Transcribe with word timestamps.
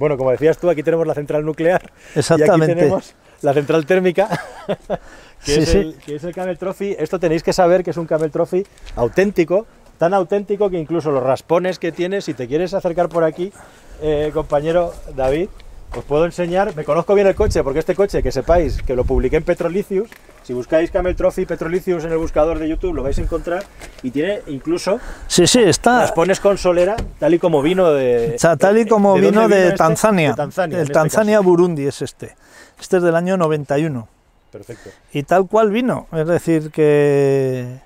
Bueno, 0.00 0.16
como 0.16 0.30
decías 0.30 0.56
tú, 0.56 0.70
aquí 0.70 0.82
tenemos 0.82 1.06
la 1.06 1.12
central 1.12 1.44
nuclear. 1.44 1.92
Exactamente. 2.14 2.68
Y 2.68 2.70
aquí 2.70 2.74
tenemos 2.74 3.14
la 3.42 3.52
central 3.52 3.84
térmica, 3.84 4.30
que, 5.44 5.52
Sí, 5.52 5.60
es 5.60 5.68
sí. 5.68 5.76
El, 5.76 5.94
que 5.96 6.14
es 6.14 6.24
el 6.24 6.34
Camel 6.34 6.56
Trophy. 6.56 6.96
Esto 6.98 7.18
tenéis 7.18 7.42
que 7.42 7.52
saber 7.52 7.84
que 7.84 7.90
es 7.90 7.98
un 7.98 8.06
Camel 8.06 8.30
Trophy 8.30 8.64
auténtico, 8.96 9.66
tan 9.98 10.14
auténtico 10.14 10.70
que 10.70 10.78
incluso 10.78 11.10
los 11.10 11.22
raspones 11.22 11.78
que 11.78 11.92
tiene, 11.92 12.22
si 12.22 12.32
te 12.32 12.48
quieres 12.48 12.72
acercar 12.72 13.10
por 13.10 13.24
aquí, 13.24 13.52
eh, 14.00 14.30
compañero 14.32 14.94
David, 15.14 15.50
os 15.94 16.04
puedo 16.04 16.24
enseñar, 16.24 16.74
me 16.74 16.84
conozco 16.84 17.14
bien 17.14 17.26
el 17.26 17.34
coche, 17.34 17.62
porque 17.62 17.80
este 17.80 17.94
coche, 17.94 18.22
que 18.22 18.32
sepáis, 18.32 18.80
que 18.80 18.96
lo 18.96 19.04
publiqué 19.04 19.36
en 19.36 19.42
Petrolicious, 19.42 20.08
si 20.42 20.52
buscáis 20.52 20.90
Camel 20.90 21.14
Trophy 21.14 21.46
Petrolicious 21.46 22.04
en 22.04 22.12
el 22.12 22.18
buscador 22.18 22.58
de 22.58 22.68
YouTube 22.68 22.94
lo 22.94 23.02
vais 23.02 23.18
a 23.18 23.22
encontrar, 23.22 23.62
y 24.02 24.10
tiene 24.10 24.40
incluso 24.46 24.98
Sí, 25.26 25.46
sí, 25.46 25.60
está. 25.60 26.00
raspones 26.00 26.40
con 26.40 26.58
solera, 26.58 26.96
tal 27.18 27.34
y 27.34 27.38
como 27.38 27.62
vino 27.62 27.92
de... 27.92 28.32
O 28.36 28.38
sea, 28.38 28.56
tal 28.56 28.78
y 28.78 28.86
como 28.86 29.14
¿de 29.14 29.22
dónde 29.22 29.40
vino 29.40 29.48
de 29.48 29.64
este? 29.64 29.76
Tanzania. 29.76 30.30
De 30.30 30.36
Tanzania, 30.36 30.76
el 30.78 30.82
este 30.82 30.94
Tanzania. 30.94 31.40
Burundi 31.40 31.86
es 31.86 32.02
este. 32.02 32.34
Este 32.80 32.96
es 32.96 33.02
del 33.02 33.14
año 33.16 33.36
91. 33.36 34.08
Perfecto. 34.50 34.90
Y 35.12 35.22
tal 35.22 35.46
cual 35.46 35.70
vino. 35.70 36.08
Es 36.12 36.26
decir, 36.26 36.70
que, 36.70 37.78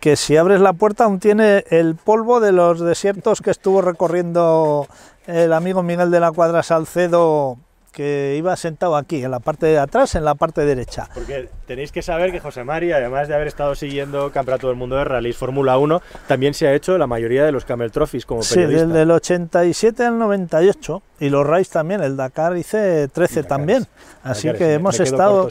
que 0.00 0.16
si 0.16 0.36
abres 0.36 0.60
la 0.60 0.72
puerta 0.72 1.04
aún 1.04 1.20
tiene 1.20 1.64
el 1.70 1.94
polvo 1.94 2.40
de 2.40 2.52
los 2.52 2.80
desiertos 2.80 3.40
que 3.40 3.50
estuvo 3.50 3.82
recorriendo 3.82 4.88
el 5.26 5.52
amigo 5.52 5.82
Miguel 5.82 6.10
de 6.10 6.20
la 6.20 6.32
Cuadra 6.32 6.62
Salcedo, 6.62 7.56
que 7.94 8.34
iba 8.36 8.54
sentado 8.56 8.96
aquí, 8.96 9.22
en 9.24 9.30
la 9.30 9.38
parte 9.40 9.66
de 9.66 9.78
atrás, 9.78 10.14
en 10.16 10.24
la 10.24 10.34
parte 10.34 10.62
derecha. 10.64 11.08
Porque 11.14 11.48
tenéis 11.66 11.92
que 11.92 12.02
saber 12.02 12.32
que 12.32 12.40
José 12.40 12.64
Mari, 12.64 12.90
además 12.92 13.28
de 13.28 13.34
haber 13.34 13.46
estado 13.46 13.74
siguiendo 13.76 14.32
Campeonato 14.32 14.66
del 14.68 14.76
Mundo 14.76 14.96
de 14.96 15.04
Rallys 15.04 15.36
Fórmula 15.36 15.78
1, 15.78 16.02
también 16.26 16.52
se 16.54 16.66
ha 16.66 16.74
hecho 16.74 16.98
la 16.98 17.06
mayoría 17.06 17.44
de 17.44 17.52
los 17.52 17.64
Camel 17.64 17.92
Trophies 17.92 18.26
como 18.26 18.42
Sí, 18.42 18.56
periodista. 18.56 18.86
del, 18.86 18.92
del 18.94 19.10
87 19.12 20.04
al 20.04 20.18
98. 20.18 21.02
Y 21.20 21.28
los 21.30 21.46
Raids 21.46 21.70
también, 21.70 22.02
el 22.02 22.16
Dakar 22.16 22.56
hice 22.56 23.06
13 23.08 23.42
Dakares, 23.42 23.48
también. 23.48 23.86
Así 24.24 24.48
Dakares, 24.48 24.58
que 24.58 24.64
me- 24.66 24.74
hemos 24.74 24.98
me 24.98 25.04
estado, 25.04 25.48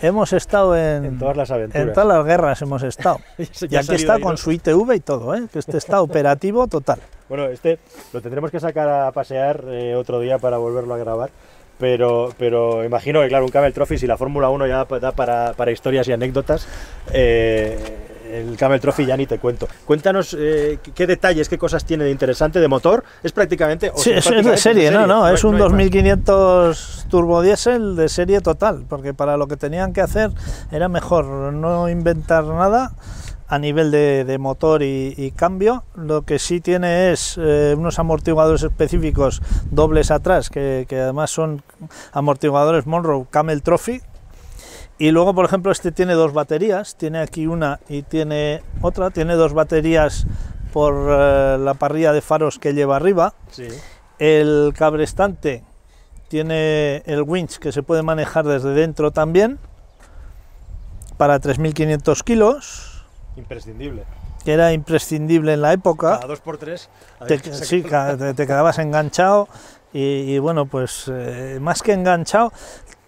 hemos 0.00 0.32
estado 0.32 0.76
en, 0.76 1.04
En 1.04 1.18
todas 1.18 1.36
las 1.36 1.50
aventuras. 1.50 1.86
en 1.86 1.92
todas 1.92 2.08
las 2.08 2.24
guerras 2.26 2.62
hemos 2.62 2.82
estado. 2.82 3.18
Y 3.38 3.76
aquí 3.76 3.94
está 3.94 4.18
con 4.18 4.38
su 4.38 4.50
ITV 4.50 4.94
y 4.94 5.00
todo, 5.00 5.34
¿eh? 5.34 5.42
que 5.52 5.58
este 5.58 5.76
está 5.76 6.00
operativo 6.00 6.66
total. 6.66 6.98
Bueno, 7.28 7.46
este 7.46 7.78
lo 8.12 8.20
tendremos 8.20 8.50
que 8.50 8.60
sacar 8.60 8.90
a 8.90 9.10
pasear 9.12 9.64
eh, 9.68 9.94
otro 9.94 10.20
día 10.20 10.36
para 10.38 10.58
volverlo 10.58 10.92
a 10.92 10.98
grabar. 10.98 11.30
Pero, 11.82 12.32
pero 12.38 12.84
imagino 12.84 13.20
que, 13.22 13.26
claro, 13.28 13.44
un 13.44 13.50
Camel 13.50 13.72
Trophy, 13.72 13.98
si 13.98 14.06
la 14.06 14.16
Fórmula 14.16 14.48
1 14.50 14.68
ya 14.68 14.84
da 14.84 15.10
para, 15.10 15.52
para 15.54 15.72
historias 15.72 16.06
y 16.06 16.12
anécdotas, 16.12 16.68
eh, 17.12 17.76
el 18.32 18.56
Camel 18.56 18.78
Trophy 18.78 19.04
ya 19.04 19.16
ni 19.16 19.26
te 19.26 19.40
cuento. 19.40 19.66
Cuéntanos 19.84 20.36
eh, 20.38 20.78
qué- 20.94 21.06
detalles, 21.08 21.48
qué 21.48 21.58
cosas 21.58 21.84
tiene 21.84 22.04
de 22.04 22.12
interesante 22.12 22.60
de 22.60 22.68
motor. 22.68 23.02
Es 23.24 23.32
prácticamente. 23.32 23.90
Sí, 23.96 24.10
es, 24.12 24.18
es 24.18 24.24
de 24.26 24.30
prácticamente 24.30 24.60
serie, 24.62 24.90
no, 24.92 25.08
no, 25.08 25.28
es 25.28 25.42
un 25.42 25.56
hay 25.56 25.60
más. 25.62 25.70
2500 25.72 27.06
turbodiesel 27.10 27.96
de 27.96 28.08
serie 28.08 28.40
total, 28.40 28.84
porque 28.88 29.12
para 29.12 29.36
lo 29.36 29.48
que 29.48 29.56
tenían 29.56 29.92
que 29.92 30.02
hacer 30.02 30.30
era 30.70 30.88
mejor 30.88 31.24
no 31.24 31.88
inventar 31.88 32.44
nada 32.44 32.92
a 33.52 33.58
nivel 33.58 33.90
de, 33.90 34.24
de 34.24 34.38
motor 34.38 34.82
y, 34.82 35.12
y 35.14 35.30
cambio. 35.30 35.84
Lo 35.94 36.22
que 36.22 36.38
sí 36.38 36.62
tiene 36.62 37.12
es 37.12 37.36
eh, 37.38 37.74
unos 37.76 37.98
amortiguadores 37.98 38.62
específicos 38.62 39.42
dobles 39.70 40.10
atrás, 40.10 40.48
que, 40.48 40.86
que 40.88 40.98
además 40.98 41.32
son 41.32 41.62
amortiguadores 42.12 42.86
Monroe 42.86 43.26
Camel 43.28 43.62
Trophy. 43.62 44.00
Y 44.98 45.10
luego, 45.10 45.34
por 45.34 45.44
ejemplo, 45.44 45.70
este 45.70 45.92
tiene 45.92 46.14
dos 46.14 46.32
baterías, 46.32 46.96
tiene 46.96 47.18
aquí 47.18 47.46
una 47.46 47.78
y 47.90 48.04
tiene 48.04 48.62
otra, 48.80 49.10
tiene 49.10 49.34
dos 49.34 49.52
baterías 49.52 50.26
por 50.72 50.94
eh, 51.10 51.58
la 51.60 51.74
parrilla 51.74 52.14
de 52.14 52.22
faros 52.22 52.58
que 52.58 52.72
lleva 52.72 52.96
arriba. 52.96 53.34
Sí. 53.50 53.68
El 54.18 54.72
cabrestante 54.74 55.62
tiene 56.28 57.02
el 57.04 57.20
winch 57.20 57.58
que 57.58 57.70
se 57.70 57.82
puede 57.82 58.02
manejar 58.02 58.46
desde 58.46 58.70
dentro 58.70 59.10
también 59.10 59.58
para 61.18 61.38
3.500 61.38 62.24
kilos, 62.24 62.91
Imprescindible. 63.36 64.04
que 64.44 64.52
era 64.52 64.72
imprescindible 64.72 65.54
en 65.54 65.62
la 65.62 65.72
época. 65.72 66.14
Cada 66.16 66.26
dos 66.26 66.40
por 66.40 66.58
tres. 66.58 66.88
Te, 67.26 67.38
sí, 67.38 67.82
te, 67.82 68.34
te 68.34 68.46
quedabas 68.46 68.78
enganchado 68.78 69.48
y, 69.92 70.00
y 70.34 70.38
bueno, 70.38 70.66
pues 70.66 71.10
eh, 71.12 71.58
más 71.60 71.82
que 71.82 71.92
enganchado, 71.92 72.52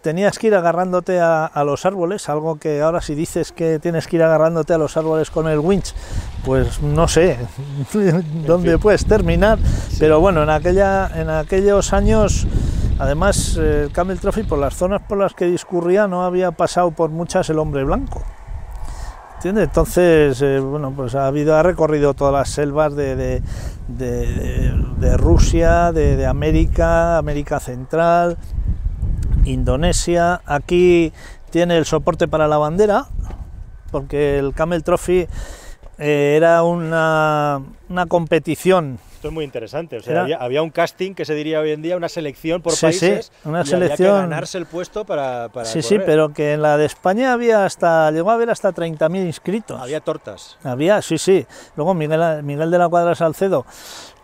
tenías 0.01 0.39
que 0.39 0.49
ir 0.49 0.55
agarrándote 0.55 1.19
a, 1.21 1.47
a 1.47 1.65
los 1.65 1.87
árboles, 1.87 2.29
algo 2.29 2.57
que 2.57 2.83
ahora 2.83 3.01
si 3.01 3.15
dices 3.15 3.53
que 3.53 3.79
tienes 3.79 4.07
que 4.07 4.17
ir 4.17 4.23
agarrándote 4.23 4.75
a 4.75 4.79
los 4.79 4.97
árboles 4.97 5.31
con 5.31 5.49
el 5.49 5.59
winch, 5.59 5.95
pues 6.45 6.81
no 6.83 7.09
sé 7.09 7.39
dónde 8.47 8.73
fin. 8.73 8.81
puedes 8.81 9.07
terminar, 9.07 9.59
pero 9.99 10.21
bueno, 10.21 10.43
en, 10.43 10.51
aquella, 10.51 11.11
en 11.15 11.31
aquellos 11.31 11.93
años... 11.93 12.47
Además, 12.97 13.57
eh, 13.61 13.83
el 13.87 13.91
Camel 13.91 14.21
Trophy, 14.21 14.45
por 14.45 14.57
las 14.61 14.77
zonas 14.77 15.03
por 15.03 15.19
las 15.19 15.35
que 15.35 15.47
discurría, 15.47 16.07
no 16.07 16.23
había 16.25 16.53
pasado 16.53 16.93
por 16.93 17.11
muchas 17.11 17.51
el 17.51 17.59
hombre 17.59 17.83
blanco. 17.83 18.23
Entonces, 19.47 20.41
eh, 20.41 20.59
bueno, 20.59 20.93
pues 20.97 21.15
ha 21.15 21.31
recorrido 21.63 22.15
todas 22.15 22.33
las 22.33 22.49
selvas 22.49 22.97
de, 22.97 23.43
Rusia, 25.19 25.93
de, 25.93 26.27
América, 26.27 27.19
América 27.19 27.61
Central, 27.61 28.39
Indonesia. 29.45 30.41
Aquí 30.47 31.13
tiene 31.51 31.77
el 31.77 31.85
soporte 31.85 32.27
para 32.27 32.49
la 32.49 32.57
bandera, 32.57 33.07
porque 33.91 34.39
el 34.39 34.55
Camel 34.55 34.83
Trophy 34.83 35.29
eh, 35.99 36.35
era 36.37 36.63
una 36.63 37.61
competición 38.09 38.99
Esto 39.25 39.31
es 39.31 39.35
muy 39.37 39.45
interesante. 39.47 39.97
O 39.97 40.01
sea, 40.03 40.21
había, 40.21 40.37
había 40.37 40.61
un 40.63 40.69
casting 40.69 41.15
que 41.15 41.25
se 41.25 41.35
diría 41.35 41.59
hoy 41.59 41.71
en 41.71 41.81
día, 41.81 41.97
una 41.97 42.11
selección 42.11 42.61
por 42.61 42.75
Sí, 42.75 42.83
países. 42.83 43.33
sí, 43.33 43.49
una 43.49 43.61
y 43.61 43.61
había 43.61 43.65
que 43.65 43.71
selección- 43.97 44.21
ganarse 44.21 44.59
el 44.59 44.67
puesto 44.67 45.07
para. 45.07 45.49
para 45.49 45.65
Sí, 45.65 45.81
sí, 45.81 45.99
pero 46.05 46.35
que 46.35 46.53
en 46.53 46.61
la 46.61 46.77
de 46.77 46.85
España 46.85 47.33
había 47.33 47.65
hasta, 47.65 48.11
llegó 48.11 48.31
a 48.31 48.35
haber 48.35 48.51
hasta 48.51 48.71
30.000 48.73 49.25
inscritos. 49.25 49.81
Había 49.81 50.01
tortas. 50.03 50.59
Había, 50.63 51.01
sí, 51.01 51.17
sí. 51.17 51.47
Luego 51.75 51.95
Miguel, 51.95 52.43
Miguel 52.43 52.71
de 52.71 52.77
la 52.77 52.87
Cuadra 52.91 53.15
Salcedo, 53.15 53.65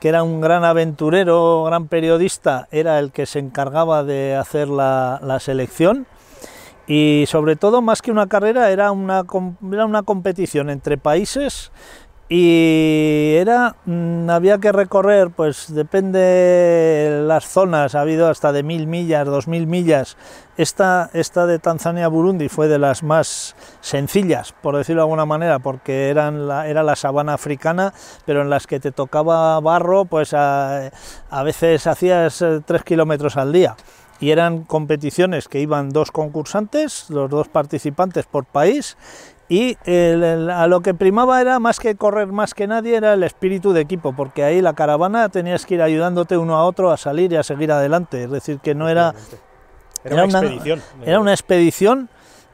que 0.00 0.10
era 0.10 0.22
un 0.22 0.43
gran 0.43 0.65
aventurero, 0.65 1.65
gran 1.65 1.89
periodista, 1.89 2.69
era 2.71 2.99
el 2.99 3.10
que 3.10 3.25
se 3.25 3.39
encargaba 3.39 4.05
de 4.05 4.37
hacer 4.37 4.69
la, 4.69 5.19
la 5.22 5.41
selección. 5.41 6.06
Y 6.87 7.25
sobre 7.27 7.56
todo, 7.56 7.81
más 7.81 8.03
que 8.03 8.10
una 8.10 8.27
carrera, 8.27 8.71
era 8.71 8.93
una, 8.93 9.22
era 9.72 9.87
una 9.87 10.03
competición 10.03 10.69
entre 10.69 10.99
países 10.99 11.72
y 12.32 13.34
era 13.38 13.74
mm, 13.86 14.30
había 14.30 14.58
que 14.58 14.70
recorrer 14.70 15.30
pues 15.30 15.74
depende 15.74 16.20
de 16.20 17.22
las 17.26 17.44
zonas. 17.44 17.96
Ha 17.96 18.02
habido 18.02 18.28
hasta 18.28 18.52
de 18.52 18.62
mil 18.62 18.86
millas 18.86 19.26
dos 19.26 19.48
mil 19.48 19.66
millas. 19.66 20.16
Esta 20.56 21.10
esta 21.12 21.46
de 21.46 21.58
Tanzania 21.58 22.06
Burundi 22.06 22.48
fue 22.48 22.68
de 22.68 22.78
las 22.78 23.02
más 23.02 23.56
sencillas 23.80 24.54
por 24.62 24.76
decirlo 24.76 25.02
de 25.02 25.06
alguna 25.06 25.26
manera 25.26 25.58
porque 25.58 26.08
eran 26.08 26.48
era 26.66 26.84
la 26.84 26.94
sabana 26.94 27.34
africana 27.34 27.92
pero 28.26 28.42
en 28.42 28.50
las 28.50 28.68
que 28.68 28.78
te 28.78 28.92
tocaba 28.92 29.58
barro 29.58 30.04
pues 30.04 30.32
a, 30.32 30.92
a 31.30 31.42
veces 31.42 31.88
hacías 31.88 32.42
eh, 32.42 32.60
tres 32.64 32.84
kilómetros 32.84 33.36
al 33.36 33.52
día. 33.52 33.76
Y 34.20 34.30
eran 34.30 34.64
competiciones 34.64 35.48
que 35.48 35.60
iban 35.60 35.88
dos 35.88 36.12
concursantes 36.12 37.10
los 37.10 37.28
dos 37.28 37.48
participantes 37.48 38.26
por 38.26 38.44
país 38.44 38.97
y 39.50 39.77
el- 39.84 40.22
el- 40.22 40.49
a 40.50 40.66
lo 40.69 40.81
que 40.81 40.94
primaba 40.94 41.41
era 41.41 41.59
más 41.59 41.78
que 41.81 41.97
correr 41.97 42.28
más 42.28 42.55
que 42.55 42.66
nadie, 42.66 42.97
era 42.97 43.12
el 43.15 43.22
espíritu 43.25 43.72
de 43.75 43.81
equipo, 43.83 44.12
porque 44.15 44.44
ahí 44.44 44.62
la 44.62 44.72
caravana 44.75 45.28
tenías 45.28 45.66
que 45.66 45.75
ir 45.75 45.83
ayudándote 45.83 46.38
uno 46.38 46.56
a 46.56 46.65
otro 46.65 46.91
a 46.93 46.97
salir 46.97 47.33
y 47.33 47.37
a 47.37 47.43
seguir 47.43 47.72
adelante. 47.72 48.22
Es 48.25 48.31
decir, 48.31 48.60
que 48.60 48.75
no 48.77 48.89
era, 48.89 49.12
Era, 50.05 50.15
era 50.15 50.25
una, 50.25 50.39
una- 50.39 50.39
expedición. 50.49 50.83
era 51.05 51.21
una 51.21 51.33
expedición, 51.33 52.09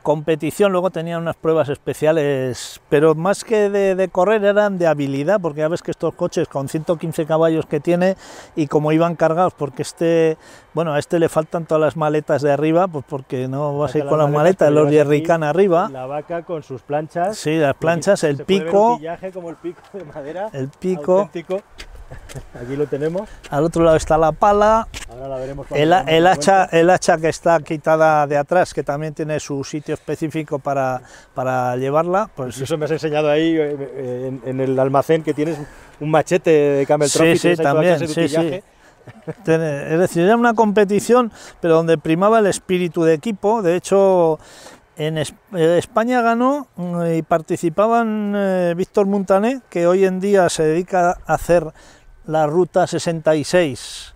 competición, 0.06 0.70
luego 0.70 0.90
tenía 0.90 1.18
unas 1.18 1.34
pruebas 1.34 1.68
especiales, 1.68 2.80
pero 2.88 3.16
más 3.16 3.42
que 3.42 3.68
de, 3.68 3.96
de 3.96 4.06
correr 4.06 4.44
eran 4.44 4.78
de 4.78 4.86
habilidad, 4.86 5.40
porque 5.40 5.62
ya 5.62 5.68
ves 5.68 5.82
que 5.82 5.90
estos 5.90 6.14
coches 6.14 6.46
con 6.46 6.68
115 6.68 7.26
caballos 7.26 7.66
que 7.66 7.80
tiene 7.80 8.16
y 8.54 8.68
como 8.68 8.92
iban 8.92 9.16
cargados, 9.16 9.52
porque 9.54 9.82
este, 9.82 10.36
bueno, 10.74 10.92
a 10.92 11.00
este 11.00 11.18
le 11.18 11.28
faltan 11.28 11.66
todas 11.66 11.80
las 11.80 11.96
maletas 11.96 12.40
de 12.42 12.52
arriba, 12.52 12.86
pues 12.86 13.04
porque 13.08 13.48
no 13.48 13.76
vas 13.78 13.96
a 13.96 13.98
ir 13.98 14.06
con 14.06 14.20
las 14.20 14.30
maletas, 14.30 14.70
los 14.70 14.88
jerrycan 14.88 15.42
arriba. 15.42 15.88
La 15.90 16.06
vaca 16.06 16.44
con 16.44 16.62
sus 16.62 16.82
planchas. 16.82 17.36
Sí, 17.36 17.56
las 17.56 17.74
planchas, 17.74 18.22
el 18.22 18.36
puede 18.36 18.60
ver 18.60 18.66
pico, 18.66 18.92
un 18.92 18.98
pillaje 18.98 19.32
como 19.32 19.50
el 19.50 19.56
pico 19.56 19.80
de 19.92 20.04
madera. 20.04 20.50
el 20.52 20.68
pico, 20.68 21.18
auténtico. 21.18 21.62
Aquí 22.62 22.76
lo 22.76 22.86
tenemos. 22.86 23.28
al 23.50 23.64
otro 23.64 23.82
lado 23.84 23.96
está 23.96 24.16
la 24.18 24.32
pala, 24.32 24.86
Ahora 25.10 25.28
la 25.28 25.36
veremos. 25.38 25.66
el, 25.70 25.92
hacha, 26.26 26.64
el 26.66 26.90
hacha 26.90 27.18
que 27.18 27.28
está 27.28 27.58
quitada 27.60 28.26
de 28.26 28.36
atrás, 28.36 28.72
que 28.74 28.82
también 28.82 29.14
tiene 29.14 29.40
su 29.40 29.64
sitio 29.64 29.94
específico 29.94 30.58
para, 30.58 31.00
para 31.34 31.76
llevarla, 31.76 32.30
pues 32.34 32.54
Incluso 32.56 32.78
me 32.78 32.84
has 32.84 32.90
enseñado 32.92 33.30
ahí 33.30 33.56
eh, 33.56 33.76
eh, 33.80 34.30
en, 34.44 34.48
en 34.48 34.60
el 34.60 34.78
almacén 34.78 35.22
que 35.22 35.34
tienes 35.34 35.58
un 36.00 36.10
machete 36.10 36.50
de 36.50 36.86
Camel 36.86 37.08
Sí, 37.08 37.18
Trophy. 37.18 37.38
sí, 37.38 37.56
también, 37.56 37.98
sí, 38.08 38.28
sí. 38.28 38.62
Es 39.46 39.98
decir, 40.00 40.24
era 40.24 40.36
una 40.36 40.54
competición, 40.54 41.30
pero 41.60 41.74
donde 41.76 41.96
primaba 41.96 42.40
el 42.40 42.46
espíritu 42.46 43.04
de 43.04 43.14
equipo. 43.14 43.62
De 43.62 43.76
hecho, 43.76 44.40
en 44.96 45.18
eh, 45.18 45.24
España 45.78 46.22
ganó 46.22 46.68
mm, 46.76 47.16
y 47.18 47.22
participaban 47.22 48.32
eh, 48.36 48.74
Víctor 48.76 49.06
Montané, 49.06 49.60
que 49.70 49.86
hoy 49.86 50.04
en 50.04 50.20
día 50.20 50.48
se 50.48 50.64
dedica 50.64 51.18
a 51.26 51.34
hacer 51.34 51.72
la 52.26 52.46
ruta 52.46 52.86
66 52.86 54.15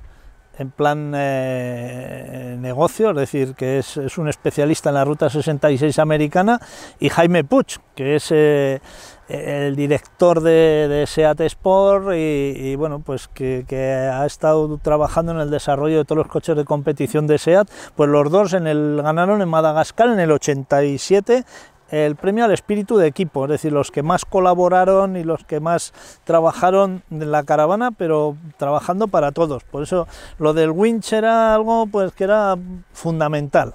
en 0.61 0.71
plan 0.71 1.15
eh, 1.17 2.55
negocio, 2.61 3.11
es 3.11 3.17
decir, 3.17 3.55
que 3.55 3.79
es, 3.79 3.97
es, 3.97 4.19
un 4.19 4.29
especialista 4.29 4.91
en 4.91 4.97
la 4.97 5.07
Ruta 5.07 5.31
66 5.31 5.99
americana, 5.99 6.61
y 6.99 7.09
Jaime 7.09 7.45
Puig, 7.45 7.79
que 7.95 8.17
es 8.17 8.31
eh, 8.31 8.83
el 9.29 9.75
director 9.75 10.43
de, 10.43 11.05
SEAT 11.07 11.41
Sport 11.41 12.13
y, 12.13 12.53
y 12.57 12.77
bueno, 12.77 13.01
pues 13.01 13.29
que, 13.29 13.65
que, 13.67 13.93
ha 13.93 14.27
estado 14.27 14.77
trabajando 14.77 15.33
en 15.33 15.41
el 15.41 15.51
desarrollo 15.51 15.97
de 15.97 16.05
todos 16.05 16.19
los 16.19 16.29
coches 16.29 16.55
de 16.55 16.67
competición 16.67 17.27
de 17.27 17.39
SEAT, 17.39 17.71
pues 17.97 18.11
los 18.11 18.31
dos 18.31 18.53
en 18.53 18.67
el, 18.67 19.01
ganaron 19.03 19.41
en 19.41 19.49
Madagascar 19.49 20.11
en 20.11 20.21
el 20.21 20.31
87 20.31 21.45
el 21.91 22.17
premio 22.17 22.45
al 22.45 22.53
espíritu 22.53 22.97
de 22.97 23.07
equipo, 23.07 23.45
es 23.45 23.51
decir, 23.51 23.73
los 23.73 23.91
que 23.91 24.03
más 24.03 24.25
colaboraron 24.25 25.17
y 25.17 25.25
los 25.25 25.45
que 25.45 25.61
más 25.61 25.93
trabajaron 26.25 27.03
en 27.11 27.31
la 27.31 27.43
caravana, 27.43 27.91
pero 27.91 28.37
trabajando 28.57 29.09
para 29.09 29.33
todos. 29.33 29.65
Por 29.65 29.83
eso 29.83 30.07
lo 30.39 30.53
del 30.53 30.71
winch 30.71 31.13
era 31.13 31.55
algo 31.55 31.87
pues 31.87 32.13
que 32.13 32.25
era 32.25 32.57
fundamental, 32.93 33.75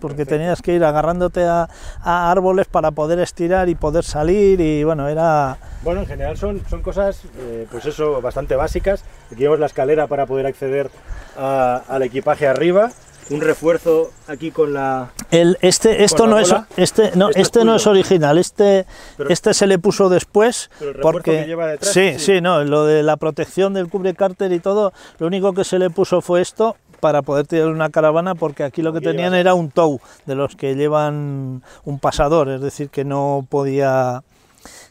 porque 0.00 0.24
tenías 0.24 0.62
que 0.62 0.74
ir 0.74 0.84
agarrándote 0.84 1.44
a, 1.44 1.68
a, 2.00 2.30
árboles 2.30 2.66
para 2.66 2.90
poder 2.90 3.20
estirar 3.20 3.68
y 3.68 3.74
poder 3.74 4.04
salir 4.04 4.60
y 4.60 4.82
bueno, 4.84 5.08
era... 5.08 5.58
Bueno, 5.84 6.00
en 6.00 6.06
general 6.06 6.36
son, 6.36 6.62
son 6.68 6.82
cosas, 6.82 7.22
eh, 7.38 7.66
pues 7.70 7.86
eso, 7.86 8.20
bastante 8.20 8.56
básicas. 8.56 9.04
Aquí 9.30 9.42
vemos 9.42 9.60
la 9.60 9.66
escalera 9.66 10.06
para 10.06 10.26
poder 10.26 10.46
acceder 10.46 10.90
a, 11.36 11.82
al 11.88 12.02
equipaje 12.02 12.48
arriba 12.48 12.90
un 13.32 13.40
refuerzo 13.40 14.10
aquí 14.26 14.50
con 14.50 14.72
la 14.72 15.12
el, 15.30 15.58
este 15.60 16.04
esto 16.04 16.26
no 16.26 16.38
es 16.38 16.54
este 16.76 17.12
no 17.16 17.28
este, 17.28 17.40
este 17.40 17.64
no 17.64 17.76
es 17.76 17.86
original 17.86 18.38
este 18.38 18.86
pero, 19.16 19.30
este 19.30 19.54
se 19.54 19.66
le 19.66 19.78
puso 19.78 20.08
después 20.08 20.70
porque 21.00 21.46
detrás, 21.46 21.92
sí, 21.92 22.12
sí. 22.18 22.18
sí 22.18 22.40
no 22.40 22.64
lo 22.64 22.84
de 22.84 23.02
la 23.02 23.16
protección 23.16 23.74
del 23.74 23.88
cubre 23.88 24.14
cárter 24.14 24.52
y 24.52 24.60
todo 24.60 24.92
lo 25.18 25.26
único 25.26 25.52
que 25.52 25.64
se 25.64 25.78
le 25.78 25.90
puso 25.90 26.20
fue 26.20 26.40
esto 26.40 26.76
para 27.00 27.22
poder 27.22 27.46
tirar 27.46 27.68
una 27.68 27.90
caravana 27.90 28.34
porque 28.34 28.62
aquí 28.62 28.82
lo 28.82 28.92
que 28.92 29.00
tenían 29.00 29.34
era 29.34 29.54
un 29.54 29.70
tow 29.70 30.00
de 30.26 30.34
los 30.34 30.54
que 30.54 30.74
llevan 30.74 31.62
un 31.84 31.98
pasador 31.98 32.48
es 32.48 32.60
decir 32.60 32.90
que 32.90 33.04
no 33.04 33.46
podía 33.48 34.22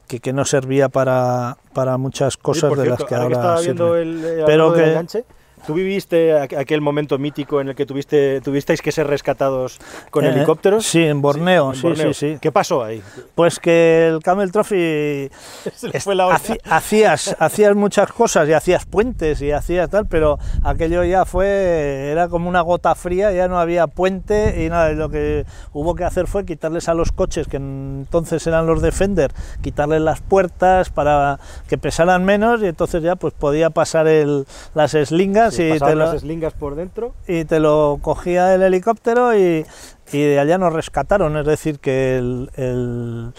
que, 0.07 0.19
que 0.19 0.33
no 0.33 0.43
servía 0.43 0.89
para, 0.89 1.57
para 1.73 1.97
muchas 1.97 2.35
cosas 2.35 2.69
sí, 2.73 2.79
de 2.79 2.83
cierto, 2.83 3.03
las 3.03 3.09
que 3.09 3.15
ahora, 3.15 3.37
ahora 3.37 3.55
que 3.55 3.63
viendo 3.63 3.95
sirven. 3.95 4.25
el, 4.25 4.25
el 4.25 4.45
pero 4.45 4.73
que 4.73 4.89
enganche, 4.89 5.23
¿Tú 5.65 5.73
viviste 5.73 6.39
aquel 6.39 6.81
momento 6.81 7.17
mítico 7.17 7.61
en 7.61 7.69
el 7.69 7.75
que 7.75 7.85
tuviste, 7.85 8.41
tuvisteis 8.41 8.81
que 8.81 8.91
ser 8.91 9.07
rescatados 9.07 9.79
con 10.09 10.25
Eh, 10.25 10.29
helicópteros? 10.29 10.85
Sí, 10.85 11.03
en 11.03 11.21
Borneo, 11.21 11.69
en 11.69 11.75
sí, 11.75 11.81
Borneo. 11.83 12.13
sí, 12.13 12.31
sí. 12.33 12.37
¿Qué 12.41 12.51
pasó 12.51 12.83
ahí? 12.83 13.01
Pues 13.35 13.59
que 13.59 14.07
el 14.07 14.23
Camel 14.23 14.51
Trophy 14.51 15.29
fue 15.99 16.15
la 16.15 16.39
hacías, 16.69 17.35
hacías 17.39 17.75
muchas 17.75 18.11
cosas 18.11 18.47
y 18.49 18.53
hacías 18.53 18.85
puentes 18.85 19.41
y 19.41 19.51
hacías 19.51 19.89
tal, 19.89 20.07
pero 20.07 20.39
aquello 20.63 21.03
ya 21.03 21.25
fue, 21.25 22.09
era 22.11 22.27
como 22.27 22.49
una 22.49 22.61
gota 22.61 22.95
fría, 22.95 23.31
ya 23.31 23.47
no 23.47 23.59
había 23.59 23.87
puente 23.87 24.63
y 24.65 24.69
nada, 24.69 24.91
y 24.91 24.95
lo 24.95 25.09
que 25.09 25.45
hubo 25.73 25.95
que 25.95 26.03
hacer 26.03 26.27
fue 26.27 26.45
quitarles 26.45 26.89
a 26.89 26.93
los 26.93 27.11
coches, 27.11 27.47
que 27.47 27.57
entonces 27.57 28.45
eran 28.47 28.65
los 28.65 28.81
Defender, 28.81 29.31
quitarles 29.61 30.01
las 30.01 30.21
puertas 30.21 30.89
para 30.89 31.39
que 31.67 31.77
pesaran 31.77 32.25
menos 32.25 32.61
y 32.63 32.67
entonces 32.67 33.03
ya 33.03 33.15
pues 33.15 33.33
podía 33.33 33.69
pasar 33.69 34.07
el, 34.07 34.45
las 34.73 34.93
eslingas 34.95 35.50
Sí, 35.51 35.63
y, 35.75 35.79
te 35.79 35.95
lo, 35.95 36.13
las 36.13 36.53
por 36.53 36.75
dentro. 36.75 37.13
y 37.27 37.45
te 37.45 37.59
lo 37.59 37.99
cogía 38.01 38.53
el 38.53 38.61
helicóptero 38.61 39.37
y, 39.37 39.65
y 40.11 40.21
de 40.21 40.39
allá 40.39 40.57
nos 40.57 40.73
rescataron. 40.73 41.37
Es 41.37 41.45
decir, 41.45 41.79
que 41.79 42.17
el, 42.17 42.49
el, 42.55 43.33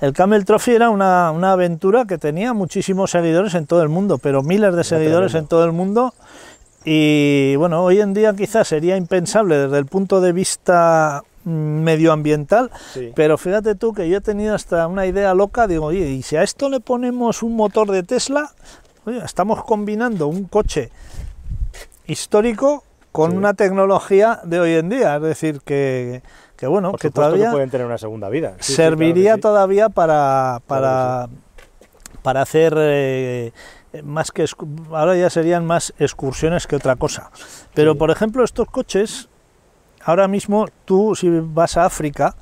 el 0.00 0.12
Camel 0.12 0.44
Trophy 0.44 0.72
era 0.72 0.90
una, 0.90 1.30
una, 1.30 1.52
aventura 1.52 2.04
que 2.04 2.18
tenía 2.18 2.52
muchísimos 2.52 3.10
seguidores 3.10 3.54
en 3.54 3.66
todo 3.66 3.82
el 3.82 3.88
mundo, 3.88 4.18
pero 4.18 4.42
miles 4.42 4.74
de 4.74 4.84
seguidores 4.84 5.34
en 5.34 5.46
todo 5.46 5.64
el 5.64 5.72
mundo. 5.72 6.14
Y 6.84 7.56
bueno, 7.56 7.82
hoy 7.82 8.00
en 8.00 8.12
día 8.12 8.34
quizás 8.34 8.68
sería 8.68 8.96
impensable 8.96 9.56
desde 9.56 9.78
el 9.78 9.86
punto 9.86 10.20
de 10.20 10.32
vista 10.32 11.22
mm, 11.44 11.50
medioambiental, 11.50 12.70
Sí. 12.92 13.10
pero 13.14 13.38
fíjate 13.38 13.74
tú 13.74 13.94
que 13.94 14.08
yo 14.08 14.18
he 14.18 14.20
tenido 14.20 14.54
hasta 14.54 14.86
una 14.86 15.06
idea 15.06 15.32
loca, 15.34 15.66
digo, 15.66 15.86
oye, 15.86 16.10
y 16.10 16.22
si 16.22 16.36
a 16.36 16.42
esto 16.42 16.68
le 16.68 16.80
ponemos 16.80 17.42
un 17.42 17.56
motor 17.56 17.90
de 17.90 18.02
Tesla, 18.02 18.50
oye, 19.06 19.18
estamos 19.24 19.64
combinando 19.64 20.26
un 20.26 20.44
coche 20.44 20.90
histórico 22.06 22.84
con 23.12 23.30
Sí. 23.32 23.36
una 23.36 23.54
tecnología 23.54 24.40
de 24.44 24.60
hoy 24.60 24.72
en 24.74 24.88
día, 24.88 25.16
es 25.16 25.22
decir, 25.22 25.60
que, 25.64 26.22
que 26.56 26.66
bueno, 26.66 26.90
Por 26.92 27.00
que 27.00 27.10
todavía 27.10 27.46
que 27.46 27.52
pueden 27.52 27.70
tener 27.70 27.86
una 27.86 27.98
segunda 27.98 28.28
vida. 28.28 28.54
Sí, 28.58 28.72
sí, 28.72 28.74
serviría 28.74 29.34
claro 29.34 29.40
todavía 29.42 29.88
para, 29.88 30.60
para, 30.66 31.28
Claro 31.28 31.44
para 32.22 32.40
hacer 32.42 32.74
eh, 32.78 33.52
más 34.02 34.32
que 34.32 34.44
ahora 34.92 35.14
ya 35.14 35.28
serían 35.30 35.64
más 35.66 35.92
excursiones 35.98 36.66
que 36.66 36.74
otra 36.76 36.96
cosa. 36.96 37.30
Pero 37.74 37.92
Sí. 37.92 37.98
por 37.98 38.10
ejemplo, 38.10 38.42
estos 38.42 38.66
coches, 38.68 39.28
ahora 40.02 40.26
mismo 40.26 40.66
tú 40.86 41.14
si 41.14 41.28
vas 41.30 41.76
a 41.76 41.84
África 41.84 42.34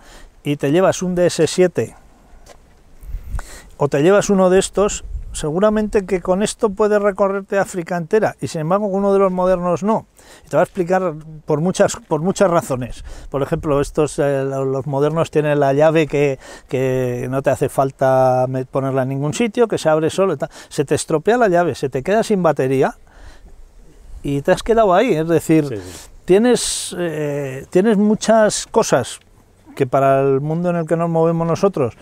y 0.44 0.56
te 0.56 0.70
llevas 0.72 1.02
un 1.02 1.14
DS7 1.16 1.94
o 3.76 3.88
te 3.88 4.02
llevas 4.02 4.30
uno 4.30 4.50
de 4.50 4.58
estos, 4.60 5.04
seguramente 5.32 6.04
que 6.06 6.20
con 6.20 6.42
esto 6.42 6.70
puedes 6.70 7.00
recorrerte 7.00 7.58
África 7.58 7.96
entera 7.96 8.36
y 8.40 8.48
sin 8.48 8.62
embargo 8.62 8.90
con 8.90 8.98
uno 9.00 9.12
de 9.12 9.18
los 9.18 9.32
modernos 9.32 9.82
no. 9.82 10.06
Y 10.44 10.48
te 10.48 10.56
va 10.56 10.62
a 10.62 10.64
explicar 10.64 11.14
por 11.46 11.60
muchas, 11.60 11.96
por 12.08 12.20
muchas 12.20 12.50
razones. 12.50 13.04
Por 13.30 13.42
ejemplo, 13.42 13.80
estos 13.80 14.18
eh, 14.18 14.44
los 14.44 14.86
modernos 14.86 15.30
tienen 15.30 15.58
la 15.60 15.72
llave 15.72 16.06
que, 16.06 16.38
que 16.68 17.26
no 17.30 17.42
te 17.42 17.50
hace 17.50 17.68
falta 17.68 18.46
ponerla 18.70 19.02
en 19.02 19.08
ningún 19.08 19.34
sitio, 19.34 19.68
que 19.68 19.78
se 19.78 19.88
abre 19.88 20.10
solo. 20.10 20.36
Se 20.68 20.84
te 20.84 20.94
estropea 20.94 21.36
la 21.36 21.48
llave, 21.48 21.74
se 21.74 21.88
te 21.88 22.02
queda 22.02 22.22
sin 22.22 22.42
batería 22.42 22.96
y 24.22 24.42
te 24.42 24.52
has 24.52 24.62
quedado 24.62 24.94
ahí. 24.94 25.14
Es 25.14 25.28
decir, 25.28 25.66
Sí, 25.66 25.76
sí. 25.76 26.08
tienes, 26.24 26.94
eh, 26.98 27.66
tienes 27.70 27.96
muchas 27.96 28.66
cosas 28.66 29.18
que 29.74 29.86
para 29.86 30.20
el 30.20 30.40
mundo 30.40 30.70
en 30.70 30.76
el 30.76 30.86
que 30.86 30.96
nos 30.96 31.10
movemos 31.10 31.46
nosotros 31.46 31.96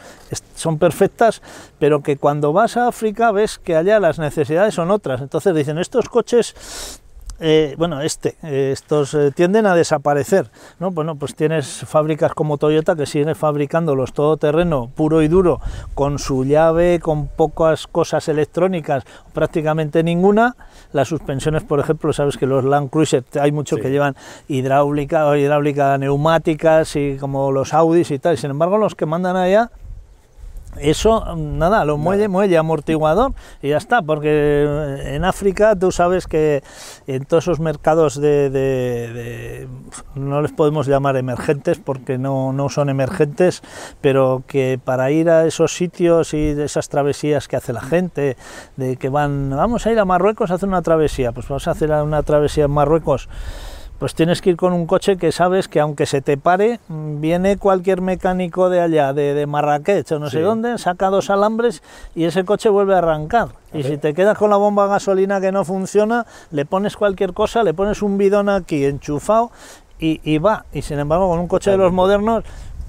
son 0.55 0.79
perfectas, 0.79 1.43
pero 1.79 2.03
que 2.03 2.17
cuando 2.17 2.53
vas 2.53 2.77
a 2.77 2.89
África 2.89 3.33
ves 3.33 3.59
que 3.59 3.77
allá 3.77 3.99
las 4.01 4.19
necesidades 4.19 4.75
son 4.75 4.91
otras. 4.91 5.21
Entonces 5.21 5.55
dicen, 5.55 5.79
estos 5.79 6.09
coches, 6.09 7.00
eh, 7.41 7.75
bueno, 7.79 8.03
este, 8.03 8.37
eh, 8.43 8.71
estos 8.73 9.15
eh, 9.15 9.33
tienden 9.35 9.67
a 9.67 9.75
desaparecer. 9.75 10.51
¿no? 10.79 10.91
Bueno, 10.91 11.17
pues 11.17 11.35
tienes 11.35 11.85
fábricas 11.87 12.35
como 12.35 12.59
Toyota 12.59 12.95
que 12.95 13.07
siguen 13.07 13.35
fabricando 13.35 13.97
los 13.97 14.13
todoterreno 14.13 14.91
puro 14.95 15.23
y 15.23 15.29
duro, 15.29 15.61
con 15.95 16.19
su 16.19 16.45
llave, 16.45 17.01
con 17.01 17.29
pocas 17.29 17.87
cosas 17.87 18.29
electrónicas, 18.29 19.05
prácticamente 19.33 20.03
ninguna. 20.03 20.55
Las 20.93 21.09
suspensiones, 21.09 21.63
por 21.63 21.81
ejemplo, 21.81 22.13
sabes 22.13 22.37
que 22.37 22.47
los 22.47 22.65
Land 22.65 22.91
Cruiser 22.91 23.25
hay 23.41 23.53
muchos 23.53 23.79
Sí. 23.79 23.83
que 23.83 23.91
llevan 23.91 24.17
hidráulica 24.49 25.27
o 25.27 25.37
hidráulica 25.37 25.97
neumáticas 25.97 26.95
y 26.97 27.17
como 27.17 27.53
los 27.53 27.73
Audis 27.73 28.11
y 28.11 28.19
tal. 28.19 28.37
Sin 28.37 28.51
embargo, 28.51 28.77
los 28.77 28.95
que 28.95 29.07
mandan 29.07 29.37
allá 29.37 29.71
eso, 30.79 31.35
nada, 31.37 31.85
lo 31.85 31.97
muelle, 31.99 32.29
muelle, 32.29 32.57
amortiguador 32.57 33.33
y 33.63 33.71
ya 33.71 33.77
está, 33.77 34.03
porque 34.03 34.65
en 35.15 35.25
África 35.25 35.75
tú 35.77 35.91
sabes 35.91 36.27
que 36.27 36.63
en 37.07 37.25
todos 37.25 37.45
esos 37.45 37.61
mercados 37.61 38.21
de, 38.21 38.51
de- 38.51 39.13
de- 39.13 39.69
no 40.15 40.41
les 40.43 40.53
podemos 40.53 40.87
llamar 40.87 41.17
emergentes 41.17 41.79
porque 41.79 42.19
no, 42.19 42.53
no 42.53 42.69
son 42.69 42.89
emergentes, 42.89 43.63
pero 44.01 44.43
que 44.47 44.79
para 44.83 45.11
ir 45.11 45.29
a 45.31 45.47
esos 45.47 45.75
sitios 45.75 46.35
y 46.35 46.55
de 46.55 46.65
esas 46.65 46.89
travesías 46.89 47.49
que 47.49 47.57
hace 47.57 47.73
la 47.73 47.81
gente, 47.81 48.37
de 48.77 48.97
que 48.97 49.09
van, 49.09 49.51
vamos 49.51 49.87
a 49.87 49.93
ir 49.93 49.99
a 49.99 50.05
Marruecos 50.05 50.51
a 50.51 50.55
hacer 50.55 50.69
una 50.69 50.83
travesía, 50.83 51.33
pues 51.33 51.49
vamos 51.49 51.67
a 51.69 51.73
hacer 51.73 51.91
una 51.91 52.23
travesía 52.23 52.65
en 52.65 52.71
Marruecos 52.71 53.29
pues 54.01 54.15
tienes 54.15 54.41
que 54.41 54.49
ir 54.49 54.57
con 54.57 54.73
un 54.73 54.87
coche 54.87 55.19
que 55.19 55.31
sabes 55.31 55.69
que 55.69 55.79
aunque 55.79 56.07
se 56.07 56.23
te 56.23 56.39
pare, 56.39 56.81
viene 56.89 57.59
cualquier 57.59 58.01
mecánico 58.01 58.71
de 58.71 58.81
allá, 58.81 59.13
de, 59.13 59.35
de 59.35 59.47
Marrakech 59.47 60.11
o 60.13 60.19
no 60.19 60.31
sé 60.31 60.41
dónde, 60.41 60.79
saca 60.79 61.11
dos 61.11 61.29
alambres 61.29 61.83
y 62.15 62.25
ese 62.25 62.47
coche 62.47 62.71
vuelve 62.71 62.95
a 62.95 62.99
arrancar. 62.99 63.49
Y 63.75 63.83
ver. 63.83 63.93
si 63.93 63.99
te 63.99 64.15
quedas 64.15 64.39
con 64.39 64.49
la 64.49 64.57
bomba 64.57 64.85
de 64.85 64.91
gasolina 64.93 65.39
que 65.43 65.53
no 65.53 65.67
funciona, 65.67 66.25
le 66.51 66.65
pones 66.65 66.97
cualquier 66.97 67.35
cosa, 67.35 67.63
le 67.63 67.75
pones 67.75 68.01
un 68.01 68.17
bidón 68.17 68.49
aquí 68.49 68.87
enchufado 68.87 69.51
y, 69.99 70.23
y 70.25 70.39
va. 70.39 70.65
Y 70.73 70.81
sin 70.81 70.99
embargo, 70.99 71.29
con 71.29 71.39
un 71.39 71.47
coche 71.47 71.71
de 71.71 71.77
los 71.77 71.93
modernos, 71.93 72.43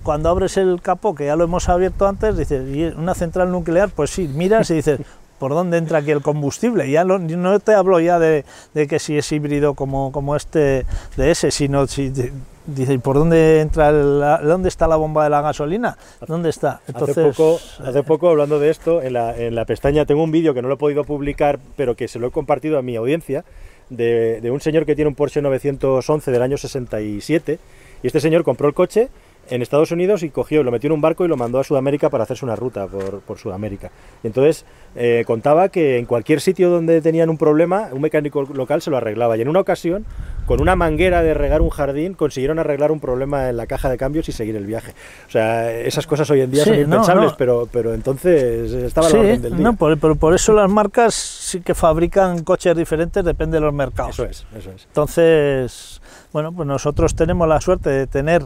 cuando 0.04 0.30
abres 0.30 0.56
el 0.56 0.82
capó, 0.82 1.14
que 1.14 1.26
ya 1.26 1.36
lo 1.36 1.44
hemos 1.44 1.68
abierto 1.68 2.08
antes, 2.08 2.38
dices, 2.38 2.74
¿y 2.74 2.86
una 2.86 3.16
central 3.16 3.52
nuclear? 3.52 3.90
Pues 3.90 4.12
sí, 4.12 4.30
miras 4.30 4.72
y 4.72 4.76
dices, 4.76 5.02
¿por 5.42 5.52
dónde 5.54 5.78
entra 5.80 5.98
aquí 5.98 6.12
el 6.12 6.22
combustible? 6.22 6.90
Ya 6.92 7.04
lo- 7.04 7.18
no 7.18 7.60
te 7.60 7.74
hablo 7.74 8.00
ya 8.00 8.20
de, 8.20 8.46
de 8.76 8.88
que 8.88 9.00
si 9.00 9.18
es 9.18 9.32
híbrido 9.32 9.74
como, 9.74 10.12
como 10.12 10.36
este 10.36 10.86
de 11.18 11.32
ese, 11.32 11.50
sino 11.50 11.88
si 11.88 12.12
te- 12.12 12.32
dice, 12.68 12.94
¿y 12.94 12.98
¿por 13.00 13.16
dónde 13.18 13.60
entra 13.60 13.90
el- 13.90 14.20
la- 14.20 14.38
dónde 14.38 14.70
está 14.70 14.88
la 14.88 14.98
bomba 14.98 15.24
de 15.24 15.32
la 15.32 15.42
gasolina? 15.42 15.98
¿Dónde 16.28 16.50
está? 16.52 16.82
Entonces, 16.88 17.18
hace, 17.18 17.28
poco, 17.32 17.60
hace 17.84 18.04
poco, 18.04 18.30
hablando 18.30 18.60
de 18.60 18.70
esto, 18.70 19.02
en 19.02 19.14
la, 19.14 19.36
en 19.36 19.56
la 19.56 19.66
pestaña 19.66 20.06
tengo 20.06 20.24
un 20.24 20.32
vídeo 20.32 20.54
que 20.54 20.62
no 20.62 20.68
lo 20.68 20.76
he 20.76 20.78
podido 20.78 21.04
publicar, 21.06 21.58
pero 21.76 21.96
que 21.96 22.08
se 22.08 22.20
lo 22.20 22.28
he 22.28 22.32
compartido 22.32 22.78
a 22.78 22.84
mi 22.84 22.96
audiencia, 22.96 23.44
de, 23.90 24.40
de 24.42 24.52
un 24.52 24.62
señor 24.62 24.86
que 24.86 24.96
tiene 24.96 25.10
un 25.10 25.16
Porsche 25.16 25.42
911 25.42 26.30
del 26.32 26.42
año 26.44 26.56
67. 26.58 27.58
Y 28.04 28.08
este 28.08 28.20
señor 28.22 28.44
compró 28.44 28.68
el 28.68 28.74
coche 28.74 29.10
en 29.52 29.62
Estados 29.62 29.92
Unidos 29.92 30.24
y 30.24 30.30
cogió, 30.30 30.64
lo 30.64 30.72
metió 30.72 30.88
en 30.88 30.94
un 30.94 31.02
barco 31.02 31.24
y 31.26 31.28
lo 31.28 31.38
mandó 31.38 31.60
a 31.60 31.64
Sudamérica 31.64 32.10
para 32.10 32.24
hacerse 32.24 32.46
una 32.46 32.56
ruta 32.56 32.88
por, 32.88 33.20
por 33.20 33.38
Sudamérica. 33.38 33.92
Y 34.24 34.28
entonces 34.28 34.66
eh, 34.96 35.24
contaba 35.28 35.70
que 35.70 35.98
en 36.00 36.06
cualquier 36.06 36.42
sitio 36.42 36.70
donde 36.70 37.02
tenían 37.02 37.30
un 37.30 37.38
problema, 37.38 37.90
un 37.92 38.02
mecánico 38.02 38.42
local 38.44 38.82
se 38.82 38.90
lo 38.90 38.98
arreglaba. 38.98 39.38
Y 39.38 39.42
en 39.42 39.50
una 39.50 39.60
ocasión, 39.60 40.06
con 40.46 40.62
una 40.62 40.76
manguera 40.76 41.22
de 41.22 41.34
regar 41.34 41.62
un 41.62 41.70
jardín, 41.70 42.14
consiguieron 42.14 42.60
arreglar 42.60 42.92
un 42.92 43.00
problema 43.00 43.50
en 43.50 43.58
la 43.58 43.68
caja 43.68 43.90
de 43.90 43.98
cambios 43.98 44.28
y 44.30 44.32
seguir 44.32 44.56
el 44.56 44.66
viaje. 44.66 44.94
O 45.28 45.32
sea, 45.32 45.72
esas 45.72 46.08
cosas 46.08 46.30
hoy 46.32 46.42
en 46.42 46.52
día 46.52 46.64
Sí, 46.64 46.70
son 46.72 46.80
impensables, 46.80 47.32
no. 47.32 47.38
Pero, 47.38 47.68
pero 47.72 47.94
entonces 47.94 48.72
estaba 48.72 49.08
Sí, 49.08 49.14
la 49.16 49.20
orden 49.20 49.42
del 49.42 49.56
día. 49.58 49.64
no, 49.64 49.76
por, 49.76 49.98
por- 50.00 50.18
por 50.18 50.34
eso 50.34 50.54
las 50.54 50.70
marcas 50.70 51.14
sí 51.14 51.60
que 51.62 51.76
fabrican 51.76 52.44
coches 52.44 52.76
diferentes, 52.76 53.24
depende 53.26 53.58
de 53.58 53.62
los 53.62 53.74
mercados. 53.74 54.12
Eso 54.18 54.26
es, 54.26 54.46
eso 54.58 54.72
es. 54.72 54.86
Entonces, 54.86 56.02
bueno, 56.32 56.52
pues 56.54 56.68
nosotros 56.68 57.16
tenemos 57.16 57.48
la 57.48 57.60
suerte 57.60 57.90
de 57.90 58.08
tener 58.08 58.46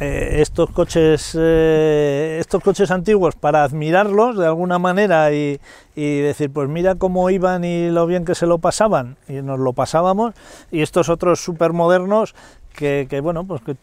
eh, 0.00 0.36
estos 0.40 0.70
coches 0.70 1.36
eh, 1.38 2.38
estos 2.40 2.62
coches 2.62 2.90
antiguos 2.90 3.34
para 3.34 3.64
admirarlos 3.64 4.38
de 4.38 4.46
alguna 4.46 4.78
manera 4.78 5.32
y, 5.32 5.60
y 5.94 6.20
decir 6.20 6.50
pues 6.50 6.68
mira 6.68 6.94
cómo 6.94 7.28
iban 7.28 7.64
y 7.64 7.90
lo 7.90 8.06
bien 8.06 8.24
que 8.24 8.34
se 8.34 8.46
lo 8.46 8.58
pasaban 8.58 9.16
y 9.28 9.34
nos 9.42 9.58
lo 9.58 9.72
pasábamos. 9.74 10.34
Y 10.70 10.80
estos 10.80 11.08
otros 11.08 11.40
súper 11.40 11.72
modernos 11.72 12.34
que, 12.74 13.06
que, 13.10 13.20
bueno 13.20 13.44
pues 13.44 13.60
que, 13.60 13.76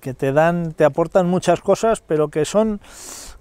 que 0.00 0.14
te 0.14 0.32
dan 0.32 0.72
te 0.72 0.84
aportan 0.84 1.26
muchas 1.26 1.60
cosas 1.60 2.00
pero 2.00 2.28
que 2.28 2.44
son 2.44 2.80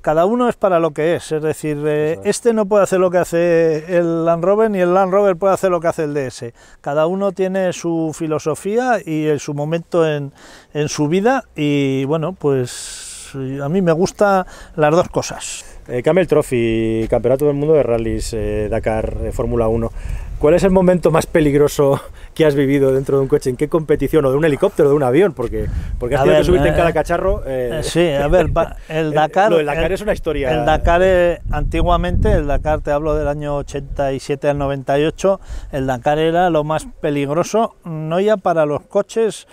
cada 0.01 0.25
uno 0.25 0.49
es 0.49 0.55
para 0.55 0.79
lo 0.79 0.91
que 0.91 1.15
es, 1.15 1.31
es 1.31 1.41
decir, 1.41 1.77
eh, 1.85 2.13
es. 2.13 2.37
este 2.37 2.53
no 2.53 2.65
puede 2.65 2.83
hacer 2.83 2.99
lo 2.99 3.11
que 3.11 3.17
hace 3.17 3.97
el 3.97 4.25
Land 4.25 4.43
Rover 4.43 4.71
ni 4.71 4.79
el 4.79 4.93
Land 4.93 5.11
Rover 5.11 5.35
puede 5.35 5.53
hacer 5.53 5.71
lo 5.71 5.79
que 5.79 5.87
hace 5.87 6.03
el 6.03 6.13
DS. 6.13 6.53
Cada 6.81 7.07
uno 7.07 7.31
tiene 7.31 7.73
su 7.73 8.11
filosofía 8.13 8.99
y 9.05 9.27
su 9.39 9.53
momento 9.53 10.07
en, 10.07 10.31
en 10.73 10.89
su 10.89 11.07
vida 11.07 11.45
y 11.55 12.05
bueno, 12.05 12.33
pues 12.33 13.09
a 13.35 13.69
mí 13.69 13.81
me 13.81 13.91
gustan 13.91 14.45
las 14.75 14.91
dos 14.91 15.09
cosas. 15.09 15.65
Eh, 15.87 16.03
Camel 16.03 16.27
Trophy, 16.27 17.07
Campeonato 17.09 17.45
del 17.45 17.55
Mundo 17.55 17.73
de 17.73 17.83
Rallys, 17.83 18.33
eh, 18.33 18.67
Dakar, 18.69 19.17
eh, 19.23 19.31
Fórmula 19.31 19.67
1. 19.67 19.91
¿Cuál 20.39 20.53
es 20.53 20.63
el 20.63 20.71
momento 20.71 21.11
más 21.11 21.25
peligroso 21.25 21.99
que 22.33 22.45
has 22.45 22.55
vivido 22.55 22.93
dentro 22.93 23.17
de 23.17 23.23
un 23.23 23.27
coche? 23.27 23.49
¿En 23.49 23.57
qué 23.57 23.67
competición? 23.67 24.23
¿O 24.23 24.31
de 24.31 24.37
un 24.37 24.45
helicóptero, 24.45 24.87
o 24.87 24.91
de 24.91 24.95
un 24.95 25.03
avión? 25.03 25.33
Porque, 25.33 25.67
porque 25.99 26.15
has 26.15 26.21
A 26.21 26.23
tenido 26.23 26.37
ver, 26.37 26.41
que 26.41 26.45
subirte 26.47 26.67
en 26.69 26.73
eh, 26.75 26.77
cada 26.77 26.93
cacharro. 26.93 27.43
eh, 27.45 27.79
Eh, 27.79 27.83
Sí, 27.83 28.09
a 28.09 28.25
ver, 28.29 28.49
el 28.89 29.11
Dakar... 29.11 29.51
lo 29.51 29.57
del 29.57 29.65
Dakar 29.65 29.85
el- 29.87 29.91
es 29.91 30.01
una 30.01 30.13
historia. 30.13 30.51
El 30.53 30.65
Dakar, 30.65 31.01
eh, 31.03 31.39
antiguamente, 31.51 32.31
el 32.31 32.47
Dakar, 32.47 32.79
te 32.79 32.91
hablo 32.91 33.15
del 33.15 33.27
año 33.27 33.57
87 33.57 34.47
al 34.47 34.57
98, 34.57 35.41
el 35.73 35.87
Dakar 35.87 36.19
era 36.19 36.49
lo 36.49 36.63
más 36.63 36.87
peligroso, 37.01 37.75
no 37.83 38.21
ya 38.21 38.37
para 38.37 38.65
los 38.65 38.83
coches, 38.83 39.45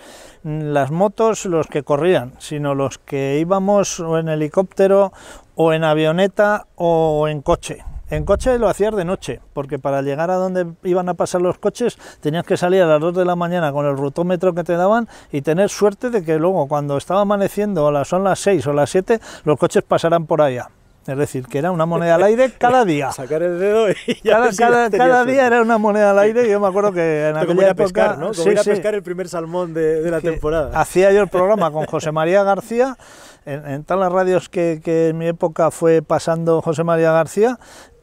las 0.45 0.89
motos, 0.91 1.45
los 1.45 1.67
que 1.67 1.83
corrían, 1.83 2.31
sino 2.39 2.75
los 2.75 2.97
que 2.97 3.39
íbamos 3.41 3.99
o 3.99 4.17
en 4.19 4.29
helicóptero, 4.29 5.11
o 5.55 5.73
en 5.73 5.83
avioneta, 5.83 6.67
o 6.75 7.27
en 7.27 7.41
coche. 7.41 7.83
En 8.09 8.23
coche 8.23 8.57
lo 8.57 8.69
hacías 8.69 8.95
de 8.95 9.03
noche, 9.03 9.41
porque 9.53 9.79
para 9.79 10.01
llegar 10.01 10.31
a 10.31 10.35
donde 10.35 10.65
iban 10.83 11.09
a 11.09 11.13
pasar 11.15 11.41
los 11.41 11.57
coches 11.57 11.97
tenías 12.21 12.45
que 12.45 12.55
salir 12.55 12.81
a 12.83 12.87
las 12.87 13.01
2 13.01 13.13
de 13.15 13.25
la 13.25 13.35
mañana 13.35 13.73
con 13.73 13.85
el 13.85 13.97
rutómetro 13.97 14.53
que 14.55 14.63
te 14.63 14.77
daban 14.77 15.09
y 15.31 15.41
tener 15.41 15.69
suerte 15.69 16.09
de 16.09 16.23
que 16.23 16.37
luego 16.39 16.67
cuando 16.67 16.95
estaba 16.95 17.21
amaneciendo 17.21 17.85
o 17.85 18.05
son 18.05 18.23
las 18.23 18.39
6 18.39 18.65
o 18.67 18.73
las 18.73 18.89
7 18.91 19.19
los 19.43 19.57
coches 19.59 19.83
pasaran 19.83 20.25
por 20.25 20.41
allá. 20.41 20.69
Es 21.05 21.17
decir, 21.17 21.47
que 21.47 21.57
era 21.59 21.71
una 21.71 21.85
moneda 21.85 22.15
al 22.15 22.23
aire 22.23 22.51
cada 22.57 22.83
día. 22.83 23.11
Sacar 23.13 23.41
el 23.41 23.59
dedo 23.59 23.89
y 23.89 23.95
ya 24.23 24.41
Cada, 24.57 24.89
cada- 24.89 25.23
día 25.25 25.47
era 25.47 25.61
una 25.61 25.77
moneda 25.77 26.11
al 26.11 26.19
aire 26.19 26.47
y 26.47 26.51
yo 26.51 26.59
me 26.59 26.67
acuerdo 26.67 26.91
que 26.93 27.27
en 27.29 27.33
como 27.33 27.43
aquella 27.43 27.61
ir 27.61 27.67
a 27.67 27.71
época... 27.71 27.83
pescar, 27.85 28.17
¿no? 28.17 28.27
Como 28.31 28.33
sí, 28.35 28.49
ir 28.49 28.59
a 28.59 28.63
sí, 28.63 28.69
pescar 28.71 28.93
el 28.95 29.03
primer 29.03 29.27
salmón 29.29 29.73
de, 29.73 30.01
de 30.01 30.11
la 30.11 30.19
temporada. 30.21 30.77
Hacía 30.79 31.11
yo 31.13 31.21
el 31.21 31.29
programa 31.29 31.71
con 31.71 31.85
José 31.85 32.11
María 32.11 32.43
García, 32.43 32.97
en, 33.45 33.65
en 33.69 33.83
todas 33.85 34.01
las 34.01 34.11
radios 34.11 34.49
que, 34.49 34.81
que 34.83 35.09
en 35.09 35.17
mi 35.17 35.27
época 35.27 35.71
fue 35.71 36.01
pasando 36.01 36.61
José 36.61 36.83
María 36.83 37.13
García, 37.13 37.57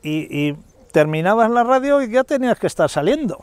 y, 0.05 0.29
y 0.31 0.57
terminabas 0.93 1.51
la 1.51 1.65
radio 1.65 2.01
y 2.03 2.11
ya 2.11 2.23
tenías 2.23 2.59
que 2.59 2.69
estar 2.69 2.89
saliendo. 2.89 3.43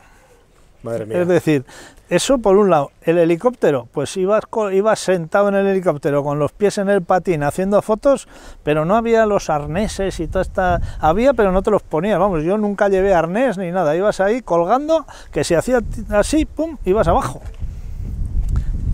Madre 0.82 1.06
mía. 1.06 1.20
Es 1.20 1.28
decir, 1.28 1.64
eso 2.08 2.38
por 2.38 2.56
un 2.56 2.70
lado. 2.70 2.90
El 3.02 3.18
helicóptero, 3.18 3.88
pues 3.92 4.16
ibas, 4.16 4.44
ibas 4.72 4.98
sentado 5.00 5.48
en 5.48 5.54
el 5.54 5.66
helicóptero 5.66 6.22
con 6.24 6.38
los 6.38 6.52
pies 6.52 6.78
en 6.78 6.88
el 6.88 7.02
patín 7.02 7.42
haciendo 7.42 7.80
fotos, 7.82 8.28
pero 8.62 8.84
no 8.84 8.96
había 8.96 9.24
los 9.26 9.48
arneses 9.48 10.20
y 10.20 10.26
toda 10.26 10.42
esta... 10.42 10.80
Había, 11.00 11.34
pero 11.34 11.52
no 11.52 11.62
te 11.62 11.70
los 11.70 11.82
ponías. 11.82 12.18
Vamos, 12.18 12.42
yo 12.42 12.58
nunca 12.58 12.88
llevé 12.88 13.14
arnés 13.14 13.58
ni 13.58 13.70
nada. 13.70 13.96
Ibas 13.96 14.20
ahí 14.20 14.42
colgando, 14.42 15.06
que 15.30 15.44
si 15.44 15.54
hacía 15.54 15.80
así, 16.10 16.44
pum, 16.44 16.76
ibas 16.84 17.08
abajo. 17.08 17.40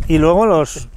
Y 0.07 0.19
luego 0.19 0.47
los 0.47 0.89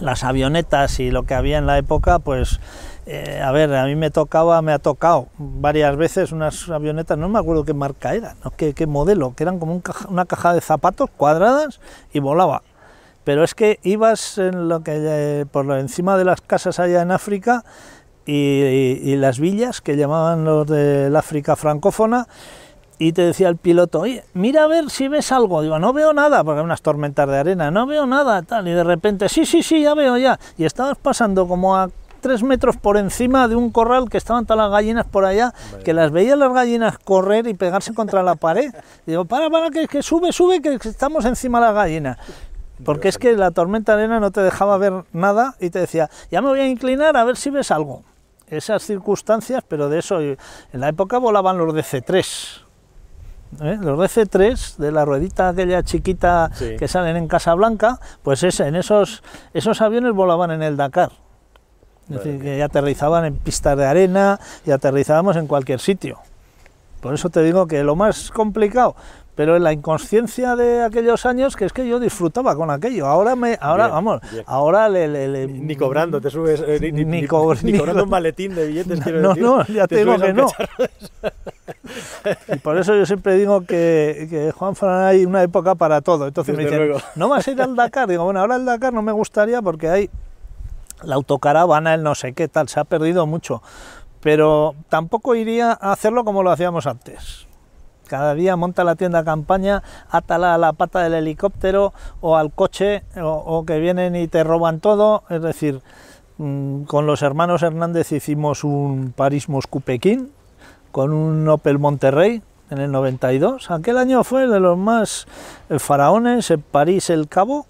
las 0.00 0.24
avionetas 0.24 0.98
y 0.98 1.10
lo 1.10 1.22
que 1.22 1.34
había 1.34 1.58
en 1.58 1.66
la 1.66 1.78
época, 1.78 2.18
pues 2.18 2.58
eh, 3.06 3.40
a 3.42 3.52
ver, 3.52 3.74
a 3.74 3.84
mí 3.86 3.96
me 3.96 4.10
tocaba, 4.10 4.60
me 4.62 4.72
ha 4.72 4.78
tocado 4.78 5.28
varias 5.38 5.96
veces 5.96 6.32
unas 6.32 6.68
avionetas, 6.68 7.18
no 7.18 7.28
me 7.28 7.38
acuerdo 7.38 7.64
qué 7.64 7.74
marca 7.74 8.14
era, 8.14 8.34
¿no? 8.44 8.50
qué, 8.52 8.72
qué 8.74 8.86
modelo, 8.86 9.34
que 9.36 9.42
eran 9.42 9.58
como 9.58 9.72
un 9.72 9.80
caja- 9.80 10.08
una 10.08 10.24
caja 10.24 10.54
de 10.54 10.60
zapatos 10.60 11.10
cuadradas 11.16 11.80
y 12.12 12.20
volaba. 12.20 12.62
Pero 13.24 13.42
es 13.44 13.54
que 13.54 13.78
ibas 13.82 14.38
en 14.38 14.68
lo 14.68 14.82
que 14.82 14.92
eh, 14.96 15.46
por 15.50 15.70
encima 15.78 16.16
de 16.18 16.24
las 16.24 16.40
casas 16.40 16.78
allá 16.78 17.00
en 17.02 17.10
África 17.10 17.64
y, 18.26 18.32
y- 18.34 19.00
y 19.12 19.16
las 19.16 19.38
villas 19.38 19.80
que 19.80 19.96
llamaban 19.96 20.44
los 20.44 20.66
del 20.66 21.14
África 21.16 21.56
francófona 21.56 22.26
y 22.98 23.12
te 23.12 23.22
decía 23.22 23.48
el 23.48 23.56
piloto, 23.56 24.00
oye, 24.00 24.24
mira 24.34 24.64
a 24.64 24.66
ver 24.66 24.88
si 24.88 25.08
ves 25.08 25.32
algo. 25.32 25.62
Digo, 25.62 25.78
no 25.78 25.92
veo 25.92 26.12
nada, 26.12 26.44
porque 26.44 26.60
hay 26.60 26.64
unas 26.64 26.80
tormentas 26.80 27.28
de 27.28 27.36
arena, 27.38 27.70
no 27.70 27.86
veo 27.86 28.06
nada, 28.06 28.40
tal. 28.42 28.68
Y 28.68 28.72
de 28.72 28.84
repente, 28.84 29.28
sí, 29.28 29.44
sí, 29.44 29.62
sí, 29.62 29.82
ya 29.82 29.94
veo 29.94 30.16
ya. 30.16 30.38
Y 30.56 30.64
estabas 30.64 30.96
pasando 30.98 31.48
como 31.48 31.76
a 31.76 31.90
tres 32.24 32.42
metros 32.42 32.78
por 32.78 32.96
encima 32.96 33.48
de 33.48 33.54
un 33.54 33.70
corral 33.70 34.08
que 34.08 34.16
estaban 34.16 34.46
todas 34.46 34.64
las 34.64 34.70
gallinas 34.70 35.04
por 35.04 35.26
allá, 35.26 35.52
que 35.84 35.92
las 35.92 36.10
veía 36.10 36.36
las 36.36 36.54
gallinas 36.54 36.96
correr 36.96 37.46
y 37.46 37.52
pegarse 37.52 37.92
contra 37.92 38.22
la 38.22 38.34
pared. 38.34 38.72
Digo, 39.06 39.26
para, 39.26 39.50
para, 39.50 39.68
que, 39.68 39.86
que 39.86 40.02
sube, 40.02 40.32
sube, 40.32 40.62
que 40.62 40.78
estamos 40.88 41.26
encima 41.26 41.60
de 41.60 41.66
las 41.66 41.74
gallinas. 41.74 42.16
Porque 42.82 43.08
es 43.08 43.18
que 43.18 43.36
la 43.36 43.50
tormenta 43.50 43.94
de 43.94 44.04
arena 44.04 44.20
no 44.20 44.30
te 44.30 44.40
dejaba 44.40 44.78
ver 44.78 45.04
nada 45.12 45.54
y 45.60 45.68
te 45.68 45.80
decía, 45.80 46.08
ya 46.30 46.40
me 46.40 46.48
voy 46.48 46.60
a 46.60 46.66
inclinar 46.66 47.14
a 47.18 47.24
ver 47.24 47.36
si 47.36 47.50
ves 47.50 47.70
algo. 47.70 48.02
Esas 48.48 48.82
circunstancias, 48.82 49.62
pero 49.68 49.90
de 49.90 49.98
eso, 49.98 50.20
en 50.20 50.38
la 50.72 50.88
época 50.88 51.18
volaban 51.18 51.58
los 51.58 51.74
DC-3. 51.74 52.62
¿eh? 53.60 53.78
Los 53.82 53.98
DC-3, 53.98 54.76
de 54.76 54.92
la 54.92 55.04
ruedita 55.04 55.50
aquella 55.50 55.82
chiquita 55.82 56.50
Sí. 56.54 56.76
que 56.78 56.88
salen 56.88 57.16
en 57.16 57.28
Casablanca, 57.28 58.00
pues 58.22 58.42
ese, 58.42 58.66
en 58.66 58.76
esos, 58.76 59.22
esos 59.52 59.82
aviones 59.82 60.12
volaban 60.14 60.50
en 60.50 60.62
el 60.62 60.76
Dakar. 60.76 61.10
Es 62.10 62.16
decir, 62.16 62.40
que 62.40 62.58
ya 62.58 62.66
aterrizaban 62.66 63.24
en 63.24 63.36
pistas 63.36 63.76
de 63.78 63.86
arena 63.86 64.38
y 64.66 64.70
aterrizábamos 64.72 65.36
en 65.36 65.46
cualquier 65.46 65.80
sitio. 65.80 66.18
Por 67.00 67.14
eso 67.14 67.30
te 67.30 67.42
digo 67.42 67.66
que 67.66 67.82
lo 67.84 67.96
más 67.96 68.30
complicado, 68.30 68.94
pero 69.34 69.56
en 69.56 69.64
la 69.64 69.72
inconsciencia 69.72 70.54
de 70.54 70.82
aquellos 70.82 71.26
años, 71.26 71.56
que 71.56 71.64
es 71.64 71.72
que 71.72 71.86
yo 71.88 71.98
disfrutaba 72.00 72.54
con 72.56 72.70
aquello. 72.70 73.06
Ahora 73.06 73.34
me, 73.36 73.58
ahora 73.60 73.84
Bien, 73.86 73.94
vamos, 73.94 74.20
bien. 74.32 74.44
ahora 74.46 74.88
le, 74.88 75.08
le- 75.08 75.28
le- 75.28 75.46
Ni 75.48 75.76
cobrando, 75.76 76.20
te 76.20 76.30
subes. 76.30 76.62
eh, 76.66 76.78
ni, 76.80 76.92
ni- 76.92 77.04
Ni 77.04 77.26
cobr- 77.26 77.62
ni 77.62 77.76
cobrando 77.76 78.02
co- 78.02 78.04
un 78.04 78.10
maletín 78.10 78.54
de 78.54 78.66
billetes, 78.68 79.00
quiero 79.00 79.20
No, 79.20 79.28
decir. 79.30 79.42
no, 79.42 79.66
ya 79.66 79.86
te 79.86 79.96
digo 79.96 80.18
que 80.18 80.32
no. 80.32 80.46
Y 82.54 82.56
por 82.58 82.78
eso 82.78 82.94
yo 82.96 83.04
siempre 83.06 83.34
digo 83.36 83.62
que, 83.62 84.26
que 84.30 84.52
Juan 84.52 84.74
Fran 84.76 85.04
hay 85.04 85.24
una 85.26 85.42
época 85.42 85.74
para 85.74 86.00
todo. 86.00 86.26
Entonces 86.28 86.56
me 86.56 86.64
Desde 86.64 86.76
dicen, 86.76 86.88
luego. 86.90 87.04
¿no 87.16 87.28
vas 87.28 87.46
a 87.46 87.50
ir 87.50 87.60
al 87.60 87.76
Dakar? 87.76 88.08
Digo, 88.08 88.24
bueno, 88.24 88.40
ahora 88.40 88.56
el 88.56 88.64
Dakar 88.64 88.92
no 88.92 89.02
me 89.02 89.12
gustaría 89.12 89.60
porque 89.62 89.88
hay 89.88 90.10
la 91.02 91.16
autocaravana, 91.16 91.94
el 91.94 92.02
no 92.02 92.14
sé 92.14 92.32
qué 92.32 92.48
tal, 92.48 92.68
se 92.68 92.80
ha 92.80 92.84
perdido 92.84 93.26
mucho. 93.26 93.62
Pero 94.20 94.74
tampoco 94.88 95.34
iría 95.34 95.72
a 95.72 95.92
hacerlo 95.92 96.24
como 96.24 96.42
lo 96.42 96.50
hacíamos 96.50 96.86
antes. 96.86 97.46
Cada 98.06 98.34
día 98.34 98.56
monta 98.56 98.84
la 98.84 98.96
tienda 98.96 99.24
campaña, 99.24 99.82
átala 100.10 100.54
a 100.54 100.58
la 100.58 100.72
pata 100.72 101.02
del 101.02 101.14
helicóptero 101.14 101.92
o 102.20 102.36
al 102.36 102.52
coche 102.52 103.02
o, 103.16 103.28
o 103.28 103.64
que 103.64 103.78
vienen 103.78 104.14
y 104.14 104.28
te 104.28 104.44
roban 104.44 104.80
todo. 104.80 105.24
Es 105.30 105.42
decir, 105.42 105.80
mm, 106.38 106.82
con 106.84 107.06
los 107.06 107.22
hermanos 107.22 107.62
Hernández 107.62 108.12
hicimos 108.12 108.64
un 108.64 109.12
París-Moscú-Pekín 109.16 110.30
con 110.92 111.12
un 111.12 111.48
Opel 111.48 111.78
Monterrey 111.78 112.42
en 112.70 112.78
el 112.78 112.92
92. 112.92 113.70
Aquel 113.70 113.98
año 113.98 114.24
fue 114.24 114.46
de 114.46 114.60
los 114.60 114.76
más 114.76 115.26
eh, 115.68 115.78
faraones, 115.78 116.50
en 116.50 116.62
París 116.62 117.10
el 117.10 117.28
Cabo 117.28 117.66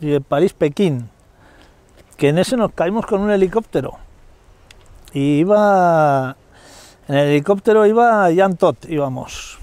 y 0.00 0.14
en 0.14 0.22
París 0.22 0.52
Pekín, 0.52 1.08
que 2.16 2.28
en 2.28 2.38
ese 2.38 2.56
nos 2.56 2.72
caímos 2.72 3.06
con 3.06 3.20
un 3.20 3.30
helicóptero. 3.30 3.98
Y 5.12 5.38
iba, 5.38 6.36
en 7.08 7.14
el 7.14 7.28
helicóptero 7.28 7.86
iba 7.86 8.28
Jan 8.34 8.56
Todt, 8.56 8.88
íbamos, 8.88 9.58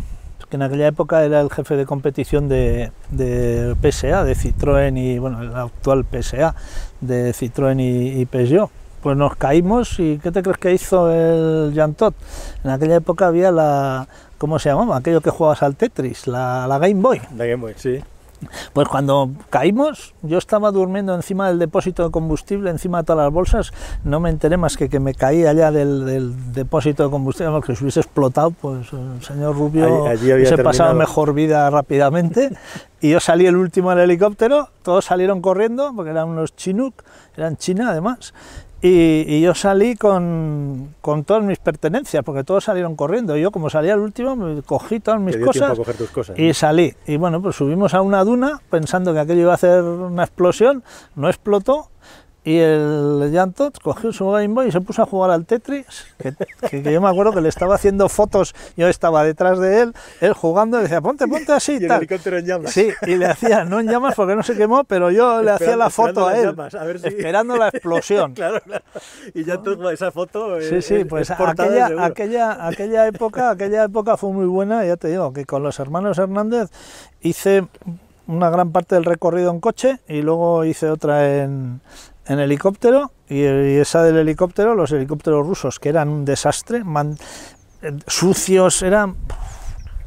que 0.49 0.55
en 0.55 0.63
aquella 0.63 0.87
época 0.87 1.23
era 1.23 1.41
el 1.41 1.49
jefe 1.49 1.75
de 1.75 1.85
competición 1.85 2.47
de, 2.47 2.91
de 3.09 3.75
PSA, 3.81 4.23
de 4.23 4.35
Citroën 4.35 4.97
y, 4.97 5.19
bueno, 5.19 5.41
el 5.41 5.55
actual 5.55 6.05
PSA, 6.05 6.55
de 7.01 7.31
Citroën 7.31 7.79
y, 7.79 8.21
y 8.21 8.25
Peugeot. 8.25 8.69
Pues 9.01 9.17
nos 9.17 9.35
caímos 9.35 9.99
y 9.99 10.19
¿qué 10.19 10.31
te 10.31 10.43
crees 10.43 10.59
que 10.59 10.73
hizo 10.73 11.11
el 11.11 11.73
Jan 11.75 11.95
Todt? 11.95 12.13
En 12.63 12.69
aquella 12.69 12.97
época 12.97 13.27
había 13.27 13.51
la, 13.51 14.07
¿cómo 14.37 14.59
se 14.59 14.69
llamaba? 14.69 14.97
Aquello 14.97 15.21
que 15.21 15.31
jugabas 15.31 15.63
al 15.63 15.75
Tetris, 15.75 16.27
la, 16.27 16.67
la 16.67 16.77
Game 16.77 17.01
Boy. 17.01 17.19
La 17.35 17.45
Game 17.45 17.61
Boy, 17.61 17.73
sí. 17.77 17.99
Pues 18.73 18.87
cuando 18.87 19.29
caímos, 19.49 20.13
yo 20.23 20.37
estaba 20.37 20.71
durmiendo 20.71 21.13
encima 21.15 21.47
del 21.47 21.59
depósito 21.59 22.03
de 22.05 22.11
combustible, 22.11 22.69
encima 22.69 22.99
de 22.99 23.03
todas 23.05 23.25
las 23.25 23.33
bolsas, 23.33 23.71
no 24.03 24.19
me 24.19 24.29
enteré 24.29 24.57
más 24.57 24.77
que 24.77 24.89
que 24.89 24.99
me 24.99 25.13
caí 25.13 25.45
allá 25.45 25.71
del, 25.71 26.05
del 26.05 26.53
depósito 26.53 27.03
de 27.03 27.09
combustible, 27.09 27.51
porque 27.51 27.75
si 27.75 27.83
hubiese 27.83 27.99
explotado, 27.99 28.51
pues 28.51 28.91
el 28.93 29.21
señor 29.23 29.55
Rubio 29.55 30.05
Allí- 30.07 30.21
allí 30.23 30.31
había 30.31 30.49
pasado 30.49 30.89
terminado. 30.89 30.95
mejor 30.95 31.33
vida 31.33 31.69
rápidamente. 31.69 32.51
Y 32.99 33.09
yo 33.09 33.19
salí 33.19 33.45
el 33.47 33.55
último 33.55 33.91
en 33.91 33.97
el 33.97 34.03
helicóptero, 34.05 34.69
todos 34.83 35.05
salieron 35.05 35.41
corriendo, 35.41 35.91
porque 35.95 36.11
eran 36.11 36.29
unos 36.29 36.55
chinook, 36.55 36.93
eran 37.35 37.57
China 37.57 37.89
además, 37.91 38.33
y, 38.81 39.25
y 39.27 39.41
yo 39.41 39.53
salí 39.53 39.95
con, 39.95 40.95
con 41.01 41.23
todas 41.23 41.43
mis 41.43 41.59
pertenencias, 41.59 42.23
porque 42.23 42.43
todos 42.43 42.63
salieron 42.63 42.95
corriendo. 42.95 43.37
Yo, 43.37 43.51
como 43.51 43.69
salía 43.69 43.93
el 43.93 43.99
último, 43.99 44.35
me 44.35 44.61
cogí 44.63 44.99
todas 44.99 45.19
mis 45.21 45.37
cosas. 45.37 45.77
y 46.37 46.53
salí. 46.53 46.93
Y 47.05 47.17
bueno, 47.17 47.41
pues 47.41 47.55
subimos 47.55 47.93
a 47.93 48.01
una 48.01 48.23
duna 48.23 48.59
pensando 48.71 49.13
que 49.13 49.19
aquello 49.19 49.41
iba 49.41 49.51
a 49.51 49.55
hacer 49.55 49.83
una 49.83 50.23
explosión, 50.23 50.83
no 51.15 51.29
explotó. 51.29 51.89
Y 52.43 52.57
el 52.57 53.29
llanto 53.31 53.71
cogió 53.83 54.11
su 54.11 54.27
Game 54.31 54.47
Boy 54.55 54.69
y 54.69 54.71
se 54.71 54.81
puso 54.81 55.03
a 55.03 55.05
jugar 55.05 55.29
al 55.29 55.45
Tetris, 55.45 55.85
que, 56.17 56.33
que- 56.71 56.81
que 56.81 56.91
yo 56.91 56.99
me 56.99 57.07
acuerdo 57.07 57.33
que 57.33 57.41
le 57.41 57.49
estaba 57.49 57.75
haciendo 57.75 58.09
fotos, 58.09 58.55
yo 58.75 58.87
estaba 58.87 59.23
detrás 59.23 59.59
de 59.59 59.81
él, 59.81 59.93
él 60.21 60.33
jugando, 60.33 60.79
y 60.79 60.83
decía, 60.83 61.01
ponte, 61.01 61.27
ponte 61.27 61.51
así 61.51 61.73
y 61.73 61.75
el 61.75 61.87
tal. 61.87 61.97
helicóptero 61.99 62.39
en 62.39 62.45
llamas. 62.47 62.71
Sí, 62.71 62.89
y 63.05 63.15
le 63.15 63.27
hacía, 63.27 63.63
no 63.63 63.79
en 63.79 63.87
llamas 63.87 64.15
porque 64.15 64.35
no 64.35 64.41
se 64.41 64.55
quemó, 64.57 64.83
pero 64.85 65.11
yo 65.11 65.43
le 65.43 65.51
hacía 65.51 65.75
la 65.77 65.91
foto 65.91 66.27
a 66.27 66.35
él, 66.35 66.45
llamas, 66.47 66.73
a 66.73 66.83
ver 66.83 66.99
si- 66.99 67.09
esperando 67.09 67.57
la 67.57 67.67
explosión. 67.67 68.33
claro, 68.35 68.59
claro. 68.61 68.83
Y 69.35 69.43
ya 69.43 69.61
tú, 69.61 69.87
esa 69.89 70.09
foto. 70.11 70.59
Sí, 70.61 70.81
sí, 70.81 70.95
es- 70.95 71.05
pues 71.05 71.29
aquella, 71.29 71.91
aquella, 72.03 72.65
aquella 72.67 73.05
época, 73.05 73.51
aquella 73.51 73.83
época 73.83 74.17
fue 74.17 74.31
muy 74.31 74.47
buena, 74.47 74.83
ya 74.83 74.97
te 74.97 75.09
digo, 75.09 75.31
que 75.31 75.45
con 75.45 75.61
los 75.61 75.79
hermanos 75.79 76.17
Hernández 76.17 76.69
hice 77.21 77.67
una 78.27 78.49
gran 78.49 78.71
parte 78.71 78.95
del 78.95 79.03
recorrido 79.03 79.51
en 79.51 79.59
coche 79.59 79.99
y 80.07 80.21
luego 80.21 80.63
hice 80.63 80.89
otra 80.89 81.37
en, 81.43 81.81
en 82.25 82.39
helicóptero 82.39 83.11
y, 83.29 83.41
esa 83.43 84.03
del 84.03 84.17
helicóptero, 84.17 84.75
los 84.75 84.91
helicópteros 84.91 85.45
rusos 85.45 85.79
que 85.79 85.89
eran 85.89 86.09
un 86.09 86.25
desastre, 86.25 86.83
man- 86.83 87.17
eh, 87.81 87.93
sucios, 88.07 88.81
eran 88.83 89.15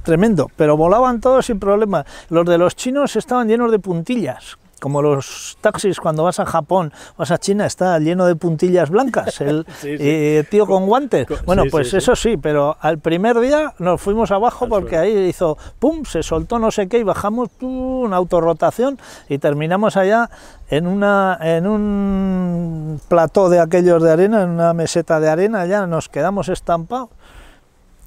tremendo, 0.02 0.50
pero 0.56 0.76
volaban 0.76 1.20
todos 1.20 1.46
sin 1.46 1.58
problema. 1.58 2.04
Los 2.28 2.46
de 2.46 2.58
los 2.58 2.76
chinos 2.76 3.16
estaban 3.16 3.48
llenos 3.48 3.70
de 3.70 3.78
puntillas. 3.78 4.58
Como 4.80 5.00
los 5.02 5.56
taxis 5.60 5.98
cuando 6.00 6.24
vas 6.24 6.40
a 6.40 6.46
Japón, 6.46 6.92
vas 7.16 7.30
a 7.30 7.38
China, 7.38 7.64
está 7.66 7.98
lleno 7.98 8.26
de 8.26 8.36
puntillas 8.36 8.90
blancas, 8.90 9.40
el 9.40 9.64
Sí, 9.80 9.96
sí. 9.96 9.96
eh, 9.98 10.44
tío 10.50 10.66
con 10.66 10.86
guantes. 10.86 11.26
Bueno, 11.46 11.62
sí, 11.64 11.70
pues 11.70 11.94
eso 11.94 12.14
sí, 12.16 12.36
pero 12.36 12.76
al 12.80 12.98
primer 12.98 13.38
día 13.40 13.74
nos 13.78 14.00
fuimos 14.00 14.30
abajo 14.30 14.64
Al 14.66 14.70
porque 14.70 14.96
suelo. 14.96 15.02
ahí 15.04 15.28
hizo 15.28 15.56
pum, 15.78 16.04
se 16.04 16.22
soltó 16.22 16.58
no 16.58 16.70
sé 16.70 16.88
qué 16.88 16.98
y 16.98 17.02
bajamos 17.02 17.48
una 17.60 18.16
autorrotación 18.16 18.98
y 19.28 19.38
terminamos 19.38 19.96
allá 19.96 20.28
en 20.68 20.86
una 20.86 21.38
en 21.40 21.66
un 21.66 23.00
plató 23.08 23.48
de 23.48 23.60
aquellos 23.60 24.02
de 24.02 24.10
arena, 24.10 24.42
en 24.42 24.50
una 24.50 24.72
meseta 24.74 25.20
de 25.20 25.28
arena, 25.28 25.66
ya 25.66 25.86
nos 25.86 26.08
quedamos 26.08 26.48
estampados. 26.48 27.10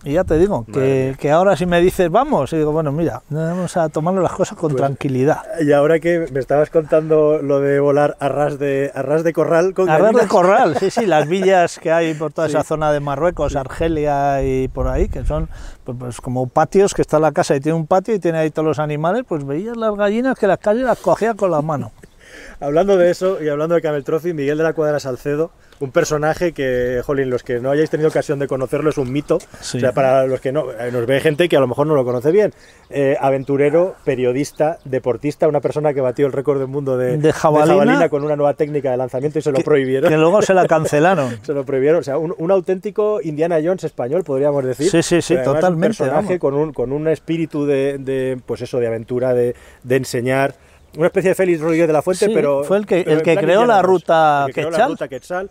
Y 0.03 0.13
ya 0.13 0.23
te 0.23 0.37
digo, 0.37 0.63
que, 0.71 1.15
que 1.19 1.31
ahora 1.31 1.57
si 1.57 1.65
me 1.65 1.81
dices 1.81 2.09
vamos, 2.09 2.53
y 2.53 2.57
digo, 2.57 2.71
bueno, 2.71 2.91
mira, 2.91 3.23
vamos 3.29 3.75
a 3.77 3.89
tomarnos 3.89 4.23
las 4.23 4.31
cosas 4.31 4.57
con 4.57 4.71
Pues, 4.71 4.81
tranquilidad. 4.81 5.41
Y 5.59 5.71
ahora 5.73 5.99
que 5.99 6.27
me 6.31 6.39
estabas 6.39 6.69
contando 6.69 7.39
lo 7.41 7.59
de 7.59 7.79
volar 7.79 8.15
a 8.19 8.29
ras 8.29 8.59
de, 8.59 8.91
a 8.93 9.01
ras 9.01 9.23
de 9.23 9.33
corral 9.33 9.73
con 9.73 9.89
A 9.89 9.97
ras 9.97 10.13
de 10.15 10.27
corral, 10.27 10.77
sí, 10.77 10.91
sí, 10.91 11.05
las 11.07 11.27
villas 11.27 11.79
que 11.79 11.91
hay 11.91 12.13
por 12.13 12.31
toda 12.31 12.47
Sí. 12.47 12.53
esa 12.55 12.63
zona 12.63 12.91
de 12.93 12.99
Marruecos, 12.99 13.55
Argelia 13.55 14.43
y 14.43 14.67
por 14.67 14.87
ahí, 14.87 15.09
que 15.09 15.25
son 15.25 15.49
pues, 15.83 15.97
pues, 15.99 16.21
como 16.21 16.47
patios, 16.47 16.93
que 16.93 17.01
está 17.01 17.19
la 17.19 17.31
casa 17.31 17.55
y 17.55 17.59
tiene 17.59 17.75
un 17.77 17.87
patio 17.87 18.13
y 18.13 18.19
tiene 18.19 18.37
ahí 18.37 18.51
todos 18.51 18.67
los 18.67 18.79
animales, 18.79 19.23
pues 19.27 19.45
veías 19.45 19.75
las 19.75 19.95
gallinas 19.95 20.37
que 20.37 20.47
las 20.47 20.59
calles 20.59 20.83
las 20.83 20.99
cogía 20.99 21.33
con 21.33 21.51
la 21.51 21.61
mano. 21.61 21.91
Hablando 22.59 22.97
de 22.97 23.09
eso 23.09 23.41
y 23.43 23.49
hablando 23.49 23.75
de 23.75 23.81
Camel 23.81 24.03
Trophy, 24.03 24.33
Miguel 24.33 24.57
de 24.59 24.63
la 24.63 24.73
Cuadra 24.73 24.99
Salcedo, 24.99 25.51
un 25.79 25.91
personaje 25.91 26.53
que, 26.53 27.01
jolín, 27.05 27.29
los 27.29 27.43
que 27.43 27.59
no 27.59 27.69
hayáis 27.71 27.89
tenido 27.89 28.09
ocasión 28.09 28.39
de 28.39 28.47
conocerlo 28.47 28.89
es 28.89 28.97
un 28.97 29.11
mito. 29.11 29.37
Sí. 29.61 29.77
O 29.77 29.79
sea, 29.79 29.91
para 29.91 30.25
los 30.25 30.41
que 30.41 30.51
no, 30.51 30.71
eh, 30.71 30.89
nos 30.91 31.05
ve 31.05 31.19
gente 31.19 31.47
que 31.47 31.55
a 31.57 31.59
lo 31.59 31.67
mejor 31.67 31.85
no 31.87 31.93
lo 31.95 32.03
conoce 32.03 32.31
bien. 32.31 32.53
Eh, 32.89 33.15
aventurero, 33.19 33.95
periodista, 34.03 34.79
deportista, 34.85 35.47
una 35.47 35.59
persona 35.61 35.93
que 35.93 36.01
batió 36.01 36.25
el 36.25 36.33
récord 36.33 36.57
del 36.59 36.67
mundo 36.67 36.97
de, 36.97 37.17
De 37.17 37.31
jabalina. 37.33 38.09
con 38.09 38.23
una 38.23 38.35
nueva 38.35 38.53
técnica 38.55 38.91
de 38.91 38.97
lanzamiento 38.97 39.39
y 39.39 39.41
se 39.41 39.51
lo 39.51 39.57
Que- 39.57 39.63
prohibieron. 39.63 40.09
Que 40.09 40.17
luego 40.17 40.41
se 40.41 40.53
la 40.53 40.65
cancelaron. 40.67 41.37
Se 41.43 41.53
lo 41.53 41.63
prohibieron, 41.65 41.99
o 41.99 42.03
sea, 42.03 42.17
un, 42.17 42.33
un 42.37 42.51
auténtico 42.51 43.19
Indiana 43.21 43.57
Jones 43.63 43.83
español, 43.83 44.23
podríamos 44.23 44.63
decir. 44.65 44.89
Sí, 44.89 45.03
sí, 45.03 45.21
sí, 45.21 45.35
totalmente, 45.43 45.75
Un 45.75 45.81
personaje 46.07 46.37
vamos. 46.37 46.39
con 46.39 46.53
un, 46.55 46.73
con 46.73 46.91
un 46.91 47.07
espíritu 47.07 47.65
de, 47.65 47.97
de, 47.99 48.39
pues 48.45 48.61
eso, 48.61 48.79
de 48.79 48.87
aventura, 48.87 49.33
de, 49.33 49.55
de 49.83 49.95
enseñar. 49.95 50.55
Una 50.97 51.07
especie 51.07 51.29
de 51.29 51.35
Félix 51.35 51.61
Rodríguez 51.61 51.87
de 51.87 51.93
la 51.93 52.01
Fuente, 52.01 52.25
Sí, 52.25 52.31
pero. 52.33 52.63
fue 52.63 52.77
el 52.77 52.85
que- 52.85 53.01
el 53.01 53.21
que 53.21 53.37
creó 53.37 53.65
la 53.65 53.81
ruta 53.81 54.45
El 54.47 54.53
que 54.53 54.61
creó 54.61 54.71
la 54.71 54.77
Quetzal. 54.77 54.89
ruta 54.91 55.07
Quetzal, 55.07 55.49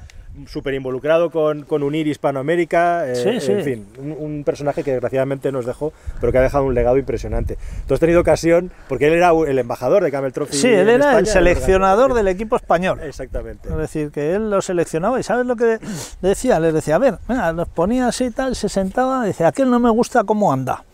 súper 0.49 0.75
involucrado 0.75 1.31
con, 1.31 1.63
con 1.63 1.83
Unir 1.83 2.07
Hispanoamérica. 2.09 3.09
eh, 3.11 3.15
Sí, 3.17 3.41
sí. 3.41 3.53
En 3.53 3.65
fin, 3.65 3.87
un, 3.99 4.13
un 4.19 4.45
personaje 4.45 4.83
que 4.85 4.91
desgraciadamente 4.93 5.51
nos 5.51 5.65
dejó, 5.65 5.93
pero 6.21 6.31
que 6.31 6.37
ha 6.39 6.43
dejado 6.43 6.65
un 6.65 6.75
legado 6.75 6.99
impresionante. 6.99 7.57
Tú 7.89 7.95
has 7.95 8.01
tenido 8.01 8.21
ocasión, 8.21 8.71
porque 8.89 9.07
él 9.07 9.15
era 9.15 9.31
el 9.31 9.59
embajador 9.59 10.03
de 10.05 10.11
Camel 10.11 10.33
Trophy. 10.35 10.57
Sí, 10.57 10.69
él 10.69 10.89
era 10.91 11.13
el 11.13 11.25
España, 11.25 11.27
seleccionador 11.33 12.11
organizador. 12.11 12.17
del 12.17 12.29
equipo 12.29 12.57
español. 12.57 13.01
Exactamente. 13.03 13.69
Es 13.71 13.77
decir, 13.77 14.11
que 14.11 14.35
él 14.35 14.51
lo 14.51 14.61
seleccionaba 14.61 15.19
y 15.19 15.23
¿sabes 15.23 15.47
lo 15.47 15.57
que 15.57 15.79
decía? 16.21 16.61
Les 16.61 16.75
decía, 16.75 16.97
a 16.97 16.99
ver, 16.99 17.15
venga, 17.27 17.53
los 17.53 17.69
ponía 17.69 18.09
así 18.09 18.25
y 18.25 18.31
tal, 18.31 18.57
se 18.57 18.69
sentaba 18.69 19.25
y 19.25 19.29
decía, 19.29 19.49
aquel 19.49 19.71
no 19.71 19.79
me 19.81 19.89
gusta 19.91 20.25
cómo 20.25 20.53
anda. 20.53 20.85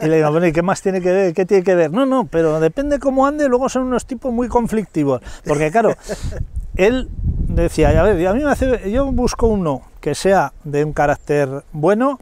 Y 0.00 0.06
le 0.06 0.16
digo, 0.16 0.30
bueno, 0.30 0.46
¿y 0.46 0.52
qué 0.52 0.62
más 0.62 0.82
tiene 0.82 1.00
que 1.00 1.12
ver? 1.12 1.34
¿Qué 1.34 1.46
tiene 1.46 1.62
que 1.62 1.74
ver? 1.74 1.90
No, 1.90 2.06
no, 2.06 2.24
pero 2.24 2.60
depende 2.60 2.98
cómo 2.98 3.26
ande, 3.26 3.48
luego 3.48 3.68
son 3.68 3.84
unos 3.84 4.06
tipos 4.06 4.32
muy 4.32 4.48
conflictivos. 4.48 5.22
Porque 5.46 5.70
claro, 5.70 5.94
él 6.76 7.08
decía, 7.48 7.88
a 7.90 8.02
ver, 8.02 8.26
a 8.26 8.34
mí 8.34 8.42
me 8.42 8.50
hace, 8.50 8.90
yo 8.90 9.10
busco 9.12 9.46
uno 9.46 9.82
que 10.00 10.14
sea 10.14 10.52
de 10.64 10.84
un 10.84 10.92
carácter 10.92 11.64
bueno, 11.72 12.18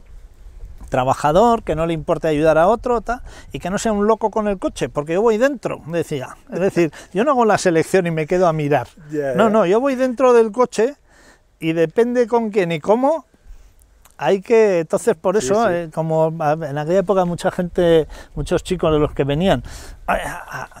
trabajador, 0.91 1.63
que 1.63 1.73
no 1.73 1.87
le 1.87 1.93
importe 1.93 2.27
ayudar 2.27 2.57
a 2.57 2.67
otro, 2.67 3.01
ta, 3.01 3.23
y 3.51 3.59
que 3.59 3.69
no 3.69 3.79
sea 3.79 3.93
un 3.93 4.05
loco 4.05 4.29
con 4.29 4.47
el 4.47 4.59
coche, 4.59 4.89
porque 4.89 5.13
yo 5.13 5.21
voy 5.21 5.37
dentro, 5.37 5.81
decía. 5.87 6.35
Es 6.51 6.59
decir, 6.59 6.91
yo 7.13 7.23
no 7.23 7.31
hago 7.31 7.45
la 7.45 7.57
selección 7.57 8.05
y 8.05 8.11
me 8.11 8.27
quedo 8.27 8.45
a 8.47 8.53
mirar. 8.53 8.87
No, 9.35 9.49
no, 9.49 9.65
yo 9.65 9.79
voy 9.79 9.95
dentro 9.95 10.33
del 10.33 10.51
coche 10.51 10.95
y 11.59 11.73
depende 11.73 12.27
con 12.27 12.51
quién 12.51 12.71
y 12.71 12.79
cómo. 12.79 13.25
Hay 14.23 14.39
que, 14.41 14.81
entonces 14.81 15.15
por 15.15 15.35
eso, 15.35 15.55
sí. 15.63 15.69
eh, 15.73 15.89
como 15.91 16.27
en 16.27 16.77
aquella 16.77 16.99
época 16.99 17.25
mucha 17.25 17.49
gente, 17.49 18.07
muchos 18.35 18.61
chicos 18.63 18.93
de 18.93 18.99
los 18.99 19.13
que 19.13 19.23
venían, 19.23 19.63
"Ay, 19.63 19.63
a- 19.65 20.00
a- 20.00 20.00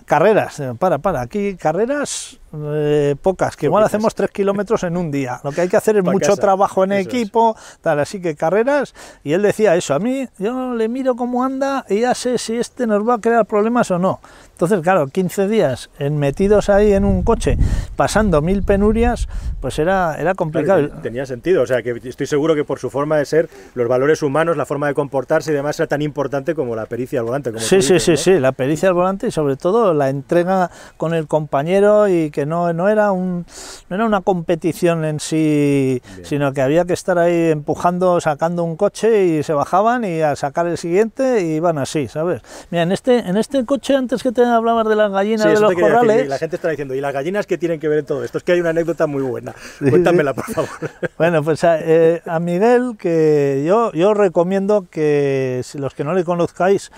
carreras, 0.05 0.59
eh, 0.59 0.73
para, 0.77 0.97
para, 0.97 1.21
aquí 1.21 1.55
carreras 1.55 2.39
eh, 2.53 3.15
pocas, 3.21 3.55
que 3.55 3.67
igual 3.67 3.83
hacemos 3.83 4.13
tres 4.13 4.29
kilómetros 4.31 4.83
en 4.83 4.97
un 4.97 5.11
día. 5.11 5.39
Lo 5.43 5.51
que 5.51 5.61
hay 5.61 5.69
que 5.69 5.77
hacer 5.77 5.97
es 5.97 6.03
mucho 6.03 6.31
casa, 6.31 6.41
trabajo 6.41 6.83
en 6.83 6.91
eso 6.91 7.09
es. 7.09 7.15
equipo, 7.15 7.55
tal, 7.81 7.99
así 7.99 8.21
que 8.21 8.35
carreras, 8.35 8.93
y 9.23 9.33
él 9.33 9.41
decía 9.41 9.75
eso, 9.75 9.93
a 9.93 9.99
mí 9.99 10.27
yo 10.37 10.73
le 10.73 10.89
miro 10.89 11.15
cómo 11.15 11.43
anda 11.43 11.85
y 11.87 12.01
ya 12.01 12.13
sé 12.13 12.37
si 12.37 12.57
este 12.57 12.87
nos 12.87 13.07
va 13.07 13.15
a 13.15 13.17
crear 13.19 13.45
problemas 13.45 13.89
o 13.91 13.99
no. 13.99 14.19
Entonces, 14.51 14.81
claro, 14.81 15.07
15 15.07 15.47
días 15.47 15.89
en, 15.97 16.17
metidos 16.17 16.69
ahí 16.69 16.93
en 16.93 17.03
un 17.03 17.23
coche, 17.23 17.57
pasando 17.95 18.41
mil 18.41 18.61
penurias, 18.61 19.27
pues 19.59 19.79
era, 19.79 20.15
era 20.19 20.35
complicado. 20.35 20.87
Claro, 20.87 21.01
tenía 21.01 21.25
sentido, 21.25 21.63
o 21.63 21.65
sea, 21.65 21.81
que 21.81 21.99
estoy 22.03 22.27
seguro 22.27 22.53
que 22.53 22.63
por 22.63 22.77
su 22.77 22.91
forma 22.91 23.17
de 23.17 23.25
ser, 23.25 23.49
los 23.73 23.87
valores 23.87 24.21
humanos, 24.21 24.57
la 24.57 24.67
forma 24.67 24.87
de 24.87 24.93
comportarse 24.93 25.51
y 25.51 25.55
demás 25.55 25.79
era 25.79 25.87
tan 25.87 26.03
importante 26.03 26.53
como 26.53 26.75
la 26.75 26.85
pericia 26.85 27.21
al 27.21 27.25
volante. 27.25 27.51
Como 27.51 27.61
Sí, 27.61 27.81
sí, 27.81 27.93
dices, 27.93 28.03
sí, 28.03 28.11
¿no? 28.11 28.17
sí, 28.17 28.39
la 28.39 28.51
pericia 28.51 28.89
al 28.89 28.93
volante 28.93 29.10
y 29.27 29.31
sobre 29.31 29.55
todo 29.57 29.93
la 29.93 30.09
entrega 30.09 30.71
con 30.97 31.13
el 31.13 31.27
compañero 31.27 32.07
y 32.07 32.31
que 32.31 32.45
no, 32.45 32.73
no, 32.73 32.89
era, 32.89 33.11
un, 33.11 33.45
no 33.89 33.95
era 33.95 34.05
una 34.05 34.21
competición 34.21 35.05
en 35.05 35.19
sí, 35.19 36.01
Bien. 36.15 36.25
sino 36.25 36.53
que 36.53 36.61
había 36.61 36.85
que 36.85 36.93
estar 36.93 37.17
ahí 37.17 37.51
empujando, 37.51 38.19
sacando 38.21 38.63
un 38.63 38.75
coche 38.75 39.25
y 39.25 39.43
se 39.43 39.53
bajaban 39.53 40.03
y 40.03 40.21
a 40.21 40.35
sacar 40.35 40.67
el 40.67 40.77
siguiente 40.77 41.41
y 41.41 41.55
iban 41.55 41.77
así, 41.77 42.07
¿sabes? 42.07 42.41
Mira, 42.69 42.83
en 42.83 42.91
este, 42.91 43.19
en 43.19 43.37
este 43.37 43.65
coche, 43.65 43.95
antes 43.95 44.23
que 44.23 44.31
te 44.31 44.43
hablabas 44.43 44.87
de 44.87 44.95
las 44.95 45.11
gallinas 45.11 45.43
Sí, 45.43 45.49
de 45.49 45.59
los 45.59 45.69
decir, 45.69 45.83
corrales, 45.83 46.25
y 46.25 46.27
la 46.27 46.37
gente 46.37 46.55
está 46.55 46.69
diciendo, 46.69 46.95
¿y 46.95 47.01
las 47.01 47.13
gallinas 47.13 47.45
qué 47.47 47.57
tienen 47.57 47.79
que 47.79 47.87
ver 47.87 47.99
en 47.99 48.05
todo 48.05 48.23
esto? 48.23 48.37
Es 48.37 48.43
que 48.43 48.53
hay 48.53 48.61
una 48.61 48.69
anécdota 48.71 49.07
muy 49.07 49.21
buena. 49.21 49.53
Cuéntamela, 49.79 50.33
por 50.33 50.45
favor. 50.45 50.69
Bueno, 51.17 51.43
pues 51.43 51.63
a, 51.63 51.77
eh, 51.79 52.21
a 52.25 52.39
Miguel, 52.39 52.95
que 52.97 53.63
yo, 53.65 53.91
yo 53.91 54.13
recomiendo 54.13 54.87
que 54.89 55.61
si 55.63 55.77
los 55.77 55.93
que 55.93 56.03
no 56.03 56.13
le 56.13 56.23
conozcáis, 56.23 56.91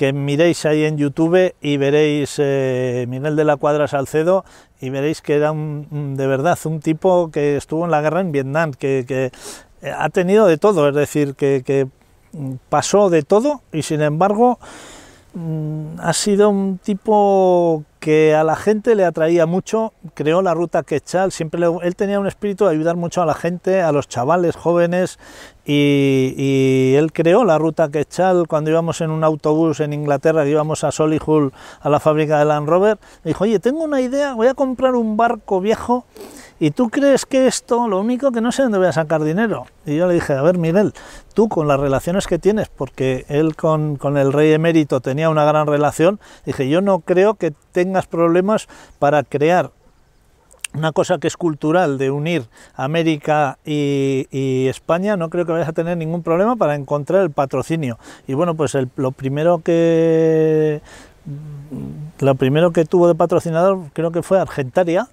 que 0.00 0.14
miréis 0.14 0.64
ahí 0.64 0.84
en 0.84 0.96
YouTube 0.96 1.54
y 1.60 1.76
veréis 1.76 2.36
eh, 2.38 3.04
Miguel 3.06 3.36
de 3.36 3.44
la 3.44 3.58
Cuadra 3.58 3.86
Salcedo 3.86 4.46
y 4.80 4.88
veréis 4.88 5.20
que 5.20 5.34
era 5.34 5.52
un, 5.52 6.14
de 6.16 6.26
verdad 6.26 6.58
un 6.64 6.80
tipo 6.80 7.30
que 7.30 7.58
estuvo 7.58 7.84
en 7.84 7.90
la 7.90 8.00
guerra 8.00 8.22
en 8.22 8.32
Vietnam, 8.32 8.72
que, 8.72 9.04
eh, 9.10 9.90
ha 9.92 10.08
tenido 10.08 10.46
de 10.46 10.56
todo, 10.56 10.88
es 10.88 10.94
decir, 10.94 11.34
que, 11.34 11.62
que, 11.66 11.86
mm, 12.32 12.54
pasó 12.70 13.10
de 13.10 13.22
todo 13.24 13.60
y 13.72 13.82
sin 13.82 14.00
embargo 14.00 14.58
mm, 15.34 16.00
ha 16.00 16.14
sido 16.14 16.48
un 16.48 16.78
tipo 16.78 17.84
que 18.00 18.34
a 18.34 18.42
la 18.44 18.56
gente 18.56 18.94
le 18.94 19.04
atraía 19.04 19.44
mucho, 19.44 19.92
creó 20.14 20.40
la 20.40 20.54
ruta 20.54 20.82
Quechal, 20.82 21.32
siempre 21.32 21.60
le- 21.60 21.68
él 21.82 21.94
tenía 21.96 22.18
un 22.18 22.26
espíritu 22.26 22.64
de 22.64 22.70
ayudar 22.70 22.96
mucho 22.96 23.20
a 23.20 23.26
la 23.26 23.34
gente, 23.34 23.82
a 23.82 23.92
los 23.92 24.08
chavales 24.08 24.56
jóvenes 24.56 25.18
y, 25.66 26.94
él 26.96 27.12
creó 27.12 27.44
la 27.44 27.58
ruta 27.58 27.90
Quechal 27.90 28.48
cuando 28.48 28.70
íbamos 28.70 29.00
en 29.02 29.10
un 29.10 29.22
autobús 29.22 29.80
en 29.80 29.92
Inglaterra, 29.92 30.44
que 30.44 30.50
íbamos 30.50 30.82
a 30.82 30.90
Solihull, 30.90 31.52
a 31.80 31.88
la 31.90 32.00
fábrica 32.00 32.38
de 32.38 32.46
Land 32.46 32.68
Rover. 32.68 32.98
Dijo, 33.22 33.44
oye, 33.44 33.60
tengo 33.60 33.84
una 33.84 34.00
idea, 34.00 34.34
voy 34.34 34.48
a 34.48 34.54
comprar 34.54 34.94
un 34.94 35.16
barco 35.16 35.60
viejo 35.60 36.06
y 36.60 36.72
tú 36.72 36.90
crees 36.90 37.24
que 37.24 37.46
esto, 37.46 37.88
lo 37.88 37.98
único 37.98 38.30
que 38.32 38.42
no 38.42 38.52
sé 38.52 38.62
dónde 38.62 38.76
voy 38.76 38.86
a 38.86 38.92
sacar 38.92 39.24
dinero. 39.24 39.66
Y 39.86 39.96
yo 39.96 40.06
le 40.06 40.12
dije, 40.12 40.34
a 40.34 40.42
ver, 40.42 40.58
Miguel, 40.58 40.92
tú 41.32 41.48
con 41.48 41.66
las 41.66 41.80
relaciones 41.80 42.26
que 42.26 42.38
tienes, 42.38 42.68
porque 42.68 43.24
él 43.28 43.56
con, 43.56 43.98
el 44.18 44.30
rey 44.30 44.52
emérito 44.52 45.00
tenía 45.00 45.30
una 45.30 45.46
gran 45.46 45.66
relación, 45.66 46.20
dije, 46.44 46.68
yo 46.68 46.82
no 46.82 47.00
creo 47.00 47.34
que 47.34 47.54
tengas 47.72 48.06
problemas 48.06 48.68
para 48.98 49.22
crear 49.22 49.70
una 50.74 50.92
cosa 50.92 51.16
que 51.16 51.28
es 51.28 51.36
cultural 51.38 51.96
de 51.96 52.10
unir 52.10 52.44
América 52.74 53.58
y, 53.64 54.66
España, 54.68 55.16
no 55.16 55.30
creo 55.30 55.46
que 55.46 55.52
vayas 55.52 55.70
a 55.70 55.72
tener 55.72 55.96
ningún 55.96 56.22
problema 56.22 56.56
para 56.56 56.74
encontrar 56.74 57.22
el 57.22 57.30
patrocinio. 57.30 57.98
Y 58.28 58.34
bueno, 58.34 58.54
pues 58.54 58.76
lo 58.96 59.12
primero 59.12 59.60
que 59.60 60.82
lo 62.20 62.34
primero 62.34 62.70
que 62.72 62.84
tuvo 62.84 63.08
de 63.08 63.14
patrocinador 63.14 63.78
creo 63.94 64.12
que 64.12 64.22
fue 64.22 64.38
Argentaria, 64.38 65.08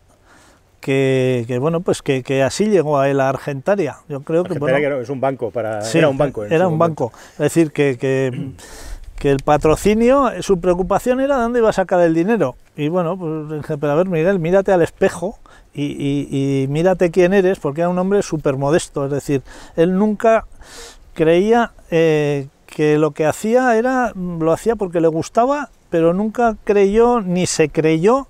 que, 0.80 1.58
bueno, 1.60 1.82
pues 1.82 2.02
que, 2.02 2.44
así 2.44 2.66
llegó 2.66 3.00
a 3.00 3.10
él 3.10 3.20
a 3.20 3.30
Argentaria. 3.30 3.98
Yo 4.08 4.22
creo 4.22 4.44
que, 4.44 4.54
es 4.54 5.10
un 5.10 5.20
banco 5.20 5.52
para 5.52 5.80
era 5.90 6.10
un 6.10 6.18
banco. 6.18 6.46
Era 6.46 6.68
un 6.68 6.78
banco. 6.78 7.12
Es 7.34 7.40
decir, 7.40 7.72
que, 7.72 7.98
que, 7.98 9.30
el 9.30 9.40
patrocinio, 9.44 10.32
su 10.42 10.60
preocupación 10.60 11.20
era 11.20 11.36
dónde 11.38 11.60
iba 11.60 11.70
a 11.70 11.74
sacar 11.74 12.00
el 12.02 12.14
dinero. 12.14 12.56
Y 12.76 12.88
bueno, 12.88 13.18
pues 13.18 13.64
pero 13.80 13.92
a 13.92 13.96
ver, 13.96 14.08
Miguel, 14.08 14.40
mírate 14.40 14.72
al 14.72 14.82
espejo 14.82 15.40
y, 15.74 16.66
mírate 16.70 17.12
quién 17.12 17.34
eres, 17.34 17.60
porque 17.60 17.82
era 17.82 17.90
un 17.90 18.00
hombre 18.00 18.22
súper 18.22 18.56
modesto, 18.58 19.06
es 19.06 19.12
decir, 19.12 19.42
él 19.76 19.98
nunca 19.98 20.46
creía 21.14 21.72
eh, 21.92 22.48
que 22.66 22.98
lo 22.98 23.12
que 23.12 23.26
hacía 23.26 23.76
era, 23.78 24.12
lo 24.16 24.52
hacía 24.52 24.76
porque 24.76 25.02
le 25.02 25.08
gustaba, 25.08 25.70
pero 25.90 26.14
nunca 26.14 26.56
creyó 26.64 27.22
ni 27.22 27.46
se 27.46 27.70
creyó 27.70 28.28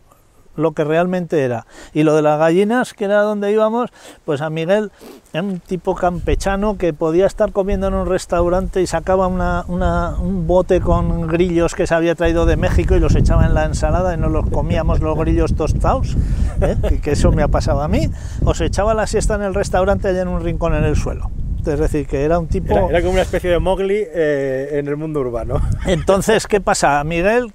lo 0.58 0.74
que 0.74 0.84
realmente 0.84 1.44
era. 1.44 1.66
Y 1.94 2.04
lo 2.04 2.16
de 2.16 2.22
las 2.22 2.40
gallinas, 2.40 2.94
que 2.94 3.06
era 3.06 3.22
donde 3.22 3.52
íbamos, 3.52 3.92
pues 4.26 4.42
a 4.42 4.50
Miguel 4.50 4.92
un 5.34 5.60
tipo 5.60 5.96
campechano 5.96 6.78
que 6.78 6.94
podía 6.94 7.26
estar 7.26 7.52
comiendo 7.52 7.88
en 7.88 7.94
un 7.94 8.08
restaurante 8.08 8.82
y 8.82 8.88
sacaba 8.88 9.28
una, 9.28 9.66
un 9.68 10.48
bote 10.48 10.82
con 10.82 11.28
grillos 11.28 11.76
que 11.76 11.88
se 11.88 11.96
había 11.96 12.16
traído 12.16 12.46
de 12.46 12.58
México 12.58 12.96
y 12.96 13.00
los 13.00 13.16
echaba 13.16 13.46
en 13.46 13.54
la 13.54 13.66
ensalada 13.66 14.14
y 14.14 14.18
nos 14.18 14.32
los 14.32 14.50
comíamos 14.50 15.00
los 15.00 15.18
grillos 15.18 15.56
tostados, 15.56 16.16
¿eh? 16.62 17.00
que, 17.02 17.12
eso 17.12 17.32
me 17.32 17.44
ha 17.44 17.48
pasado 17.48 17.82
a 17.82 17.88
mí, 17.88 18.10
o 18.44 18.54
se 18.54 18.66
echaba 18.66 18.94
la 18.94 19.08
siesta 19.08 19.36
en 19.36 19.44
el 19.44 19.54
restaurante 19.54 20.08
allá 20.08 20.22
en 20.22 20.28
un 20.28 20.44
rincón 20.44 20.74
en 20.76 20.84
el 20.84 20.96
suelo 20.96 21.30
es 21.68 21.80
decir, 21.80 22.08
que 22.08 22.24
era 22.24 22.40
un 22.40 22.48
tipo... 22.48 22.90
Era, 22.90 23.02
como 23.02 23.14
una 23.14 23.22
especie 23.22 23.50
de 23.50 23.60
Mowgli 23.60 24.04
eh, 24.14 24.70
en 24.74 24.88
el 24.88 24.98
mundo 24.98 25.20
urbano. 25.20 25.62
Entonces, 25.86 26.48
¿qué 26.48 26.62
pasa? 26.62 27.04
Miguel, 27.04 27.54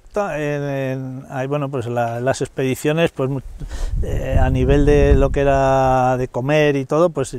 bueno, 1.47 1.69
pues 1.69 1.87
las 1.87 2.41
expediciones, 2.41 3.11
pues 3.11 3.29
eh, 4.03 4.37
a 4.39 4.49
nivel 4.49 4.85
de 4.85 5.15
lo 5.15 5.31
que 5.31 5.41
era 5.41 6.17
de 6.17 6.27
comer 6.27 6.75
y 6.75 6.85
todo, 6.85 7.09
pues 7.09 7.35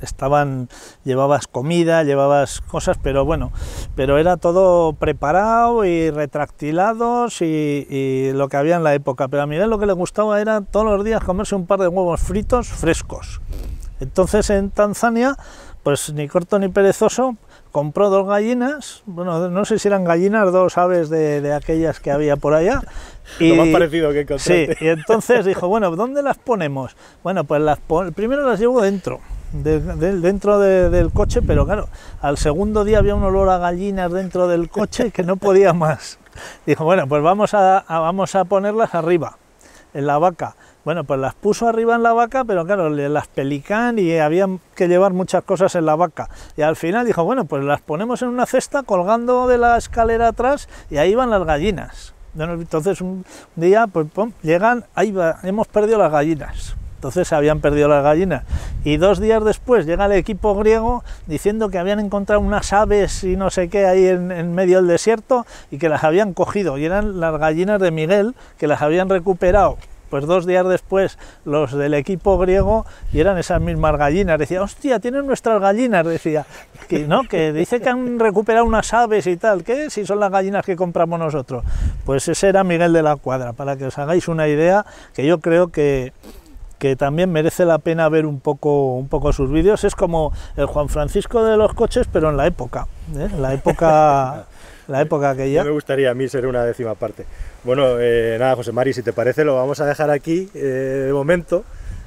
estaban, 0.00 0.68
llevabas 1.04 1.46
comida, 1.46 2.02
llevabas 2.04 2.60
cosas, 2.60 2.98
pero 3.02 3.24
bueno, 3.24 3.52
pero 3.96 4.18
era 4.18 4.36
todo 4.36 4.92
preparado 4.92 5.84
y 5.84 6.10
retractilados 6.10 7.42
y, 7.42 7.86
y, 7.88 8.32
lo 8.32 8.48
que 8.48 8.56
había 8.56 8.76
en 8.76 8.84
la 8.84 8.94
época. 8.94 9.28
Pero 9.28 9.42
a 9.42 9.46
Miguel 9.46 9.70
lo 9.70 9.78
que 9.78 9.86
le 9.86 9.92
gustaba 9.92 10.40
era 10.40 10.60
todos 10.60 10.86
los 10.86 11.04
días 11.04 11.24
comerse 11.24 11.54
un 11.54 11.66
par 11.66 11.80
de 11.80 11.88
huevos 11.88 12.20
fritos 12.20 12.68
frescos. 12.68 13.40
Entonces 14.00 14.50
en 14.50 14.70
Tanzania 14.70 15.36
pues 15.84 16.12
ni 16.14 16.26
corto 16.28 16.58
ni 16.58 16.68
perezoso, 16.68 17.36
compró 17.70 18.08
dos 18.08 18.26
gallinas, 18.26 19.02
bueno, 19.04 19.50
no 19.50 19.64
sé 19.66 19.78
si 19.78 19.86
eran 19.86 20.02
gallinas, 20.02 20.50
dos 20.50 20.78
aves 20.78 21.10
de, 21.10 21.52
aquellas 21.52 22.00
que 22.00 22.10
había 22.10 22.36
por 22.36 22.54
allá. 22.54 22.82
Y, 23.38 23.48
Lo 23.54 23.56
más 23.56 23.68
parecido 23.68 24.10
que 24.10 24.22
encontraste. 24.22 24.76
Sí, 24.78 24.84
y 24.84 24.88
entonces 24.88 25.44
dijo, 25.44 25.68
bueno, 25.68 25.94
¿dónde 25.94 26.22
las 26.22 26.38
ponemos? 26.38 26.96
Bueno, 27.22 27.44
pues 27.44 27.60
las 27.60 27.78
primero 28.14 28.48
las 28.48 28.58
llevo 28.58 28.80
dentro, 28.80 29.20
dentro 29.52 30.58
del 30.58 31.10
coche, 31.12 31.42
pero 31.42 31.66
claro, 31.66 31.88
al 32.22 32.38
segundo 32.38 32.84
día 32.84 32.98
había 32.98 33.14
un 33.14 33.22
olor 33.22 33.50
a 33.50 33.58
gallinas 33.58 34.10
dentro 34.10 34.48
del 34.48 34.70
coche 34.70 35.10
que 35.10 35.22
no 35.22 35.36
podía 35.36 35.74
más. 35.74 36.18
Dijo, 36.64 36.84
bueno, 36.84 37.06
pues 37.06 37.22
vamos 37.22 37.52
a, 37.52 37.84
vamos 37.88 38.34
a 38.34 38.46
ponerlas 38.46 38.94
arriba, 38.94 39.36
en 39.92 40.06
la 40.06 40.16
vaca. 40.16 40.56
Bueno, 40.84 41.04
pues 41.04 41.18
las 41.18 41.34
puso 41.34 41.66
arriba 41.66 41.94
en 41.94 42.02
la 42.02 42.12
vaca, 42.12 42.44
pero 42.44 42.66
claro, 42.66 42.90
las 42.90 43.26
pelican 43.28 43.98
y 43.98 44.18
había 44.18 44.46
que 44.74 44.86
llevar 44.86 45.14
muchas 45.14 45.42
cosas 45.42 45.74
en 45.76 45.86
la 45.86 45.96
vaca. 45.96 46.28
Y 46.58 46.62
al 46.62 46.76
final 46.76 47.06
dijo, 47.06 47.24
bueno, 47.24 47.46
pues 47.46 47.64
las 47.64 47.80
ponemos 47.80 48.20
en 48.20 48.28
una 48.28 48.44
cesta 48.44 48.82
colgando 48.82 49.46
de 49.46 49.56
la 49.56 49.78
escalera 49.78 50.28
atrás 50.28 50.68
y 50.90 50.98
ahí 50.98 51.14
van 51.14 51.30
las 51.30 51.44
gallinas. 51.44 52.12
Entonces 52.36 53.00
un 53.00 53.24
día, 53.56 53.86
pues 53.86 54.08
llegan, 54.42 54.84
ahí 54.94 55.10
va, 55.10 55.38
hemos 55.42 55.68
perdido 55.68 55.98
las 55.98 56.12
gallinas. 56.12 56.76
Entonces 56.96 57.32
habían 57.32 57.60
perdido 57.60 57.88
las 57.88 58.02
gallinas. 58.02 58.44
Y 58.84 58.98
dos 58.98 59.20
días 59.20 59.42
después 59.42 59.86
llega 59.86 60.04
el 60.04 60.12
equipo 60.12 60.54
griego 60.54 61.02
diciendo 61.26 61.70
que 61.70 61.78
habían 61.78 62.00
encontrado 62.00 62.42
unas 62.42 62.74
aves 62.74 63.24
y 63.24 63.36
no 63.36 63.48
sé 63.50 63.70
qué 63.70 63.86
ahí 63.86 64.06
en, 64.06 64.30
en, 64.30 64.54
medio 64.54 64.78
del 64.78 64.88
desierto 64.88 65.46
y 65.70 65.78
que 65.78 65.88
las 65.88 66.04
habían 66.04 66.34
cogido. 66.34 66.76
Y 66.76 66.84
eran 66.84 67.20
las 67.20 67.38
gallinas 67.38 67.80
de 67.80 67.90
Miguel 67.90 68.34
que 68.58 68.66
las 68.66 68.82
habían 68.82 69.08
recuperado 69.08 69.78
pues 70.14 70.26
dos 70.26 70.46
días 70.46 70.64
después 70.68 71.18
los 71.44 71.72
del 71.72 71.92
equipo 71.92 72.38
griego 72.38 72.86
y 73.12 73.18
eran 73.18 73.36
esas 73.36 73.60
mismas 73.60 73.98
gallinas. 73.98 74.38
Decía, 74.38 74.62
hostia, 74.62 75.00
tienen 75.00 75.26
nuestras 75.26 75.60
gallinas, 75.60 76.06
decía. 76.06 76.46
Que, 76.86 77.00
no, 77.08 77.24
que 77.24 77.52
dice 77.52 77.80
que 77.80 77.88
han 77.88 78.20
recuperado 78.20 78.64
unas 78.64 78.94
aves 78.94 79.26
y 79.26 79.36
tal. 79.36 79.64
¿Qué? 79.64 79.90
Si 79.90 80.06
son 80.06 80.20
las 80.20 80.30
gallinas 80.30 80.64
que 80.64 80.76
compramos 80.76 81.18
nosotros. 81.18 81.64
Pues 82.04 82.28
ese 82.28 82.48
era 82.48 82.62
Miguel 82.62 82.92
de 82.92 83.02
la 83.02 83.16
Cuadra, 83.16 83.54
para 83.54 83.76
que 83.76 83.86
os 83.86 83.98
hagáis 83.98 84.28
una 84.28 84.46
idea, 84.46 84.86
que 85.14 85.26
yo 85.26 85.40
creo 85.40 85.72
que 85.72 86.12
que 86.78 86.96
también 86.96 87.32
merece 87.32 87.64
la 87.64 87.78
pena 87.78 88.08
ver 88.08 88.26
un 88.26 88.38
poco, 88.38 88.94
un 88.94 89.08
poco 89.08 89.32
sus 89.32 89.50
vídeos. 89.50 89.82
Es 89.82 89.96
como 89.96 90.32
el 90.56 90.66
Juan 90.66 90.88
Francisco 90.88 91.42
de 91.42 91.56
los 91.56 91.74
coches, 91.74 92.06
pero 92.12 92.30
en 92.30 92.36
la 92.36 92.46
época, 92.46 92.86
¿eh? 93.16 93.30
la 93.38 93.52
época, 93.54 94.44
la 94.88 95.00
época 95.00 95.34
que 95.36 95.50
ya. 95.50 95.64
me 95.64 95.70
gustaría 95.70 96.10
a 96.10 96.14
mí 96.14 96.28
ser 96.28 96.46
una 96.46 96.64
décima 96.64 96.94
parte. 96.94 97.24
Bueno, 97.64 97.98
eh, 97.98 98.36
nada, 98.38 98.56
José 98.56 98.72
Mari, 98.72 98.92
si 98.92 99.02
te 99.02 99.12
parece, 99.12 99.44
lo 99.44 99.56
vamos 99.56 99.80
a 99.80 99.86
dejar 99.86 100.10
aquí 100.10 100.48
eh, 100.54 101.04
de 101.06 101.12
momento. 101.12 101.64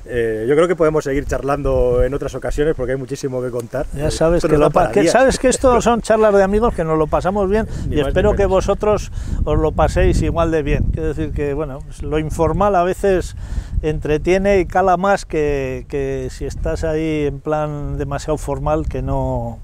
Eh, 0.10 0.46
yo 0.48 0.56
creo 0.56 0.70
que 0.70 0.76
podemos 0.76 1.04
seguir 1.04 1.26
charlando 1.26 2.02
en 2.02 2.14
otras 2.14 2.34
ocasiones 2.34 2.76
porque 2.76 2.94
hay 2.94 2.98
muchísimo 2.98 3.42
que 3.42 3.50
contar. 3.50 3.86
Ya 3.94 4.10
sabes 4.10 4.42
que, 4.46 4.58
lo 4.58 4.70
que 4.70 5.08
sabes 5.08 5.38
que 5.38 5.50
esto 5.50 5.82
son 5.82 6.02
charlas 6.02 6.34
de 6.34 6.44
amigos 6.44 6.74
que 6.74 6.86
nos 6.86 6.98
lo 6.98 7.08
pasamos 7.08 7.50
bien 7.50 7.68
y 7.90 8.00
espero 8.00 8.36
que 8.36 8.46
vosotros 8.46 9.12
os 9.44 9.60
lo 9.60 9.74
paséis 9.74 10.22
igual 10.22 10.52
de 10.52 10.64
bien. 10.64 10.84
Quiero 10.94 11.10
decir 11.10 11.34
que 11.34 11.54
bueno, 11.54 11.80
pues 11.86 12.04
lo 12.04 12.20
informal 12.20 12.76
a 12.76 12.84
veces 12.84 13.36
entretiene 13.82 14.60
y 14.60 14.66
cala 14.66 14.96
más 14.96 15.26
que, 15.26 15.86
que 15.90 16.30
si 16.32 16.46
estás 16.46 16.86
ahí 16.86 17.26
en 17.26 17.42
plan 17.42 17.98
demasiado 17.98 18.38
formal 18.38 18.88
que 18.88 19.02
no 19.02 19.60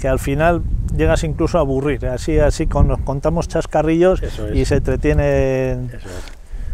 que 0.00 0.08
al 0.08 0.18
final 0.18 0.62
llegas 0.96 1.24
incluso 1.24 1.58
a 1.58 1.60
aburrir. 1.60 2.06
Así, 2.06 2.38
así 2.38 2.66
con, 2.66 2.88
nos 2.88 3.00
contamos 3.00 3.48
chascarrillos 3.48 4.22
y 4.52 4.64
se 4.64 4.76
entretienen 4.76 5.90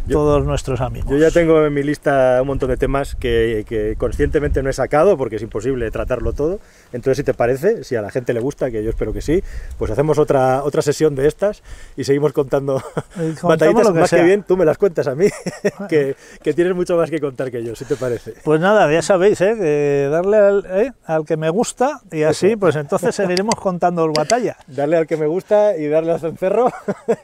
todos 0.09 0.45
nuestros 0.45 0.81
amigos. 0.81 1.11
Yo 1.11 1.19
ya 1.19 1.31
tengo 1.31 1.65
en 1.65 1.75
mi 1.75 1.83
lista 1.83 2.39
un 2.41 2.47
montón 2.47 2.71
de 2.71 2.77
temas 2.77 3.15
que, 3.17 3.97
conscientemente 3.99 4.63
no 4.63 4.71
he 4.71 4.73
sacado 4.73 5.17
porque 5.17 5.37
es 5.37 5.43
imposible 5.43 5.91
tratarlo 5.91 6.33
todo. 6.33 6.61
Entonces, 6.93 7.19
si 7.19 7.25
te 7.25 7.35
parece, 7.35 7.85
si 7.85 7.97
a 7.97 8.03
la 8.03 8.11
gente 8.11 8.33
le 8.33 8.41
gusta, 8.41 8.71
que 8.71 8.83
yo 8.83 8.91
espero 8.91 9.13
que 9.13 9.21
sí, 9.21 9.43
pues 9.79 9.91
hacemos 9.91 10.19
otra, 10.19 10.63
otra 10.63 10.83
sesión 10.83 11.15
de 11.15 11.27
estas 11.27 11.63
y 11.97 12.05
seguimos 12.05 12.33
contando 12.33 12.83
batallitas 13.43 13.93
más 13.93 14.11
que 14.11 14.23
bien. 14.23 14.43
Tú 14.43 14.57
me 14.57 14.65
las 14.65 14.79
cuentas 14.79 15.07
a 15.07 15.15
mí, 15.15 15.29
que, 15.89 16.17
tienes 16.55 16.75
mucho 16.75 16.97
más 16.97 17.11
que 17.11 17.21
contar 17.21 17.51
que 17.51 17.63
yo, 17.65 17.75
si 17.75 17.85
te 17.85 17.97
parece. 17.97 18.35
Pues 18.45 18.61
nada, 18.61 18.91
ya 18.91 19.03
sabéis, 19.03 19.41
¿eh? 19.41 20.09
darle 20.11 20.39
¿eh? 20.71 20.93
al, 21.05 21.25
que 21.25 21.37
me 21.37 21.51
gusta 21.51 22.01
y 22.11 22.23
así, 22.23 22.57
pues 22.57 22.77
entonces 22.77 23.15
seguiremos 23.15 23.57
contando 23.57 24.11
batalla. 24.13 24.57
Darle 24.67 24.97
al 24.97 25.07
que 25.07 25.17
me 25.17 25.27
gusta 25.27 25.77
y 25.77 25.89
darle 25.89 26.13
al 26.13 26.21
cencerro 26.21 26.71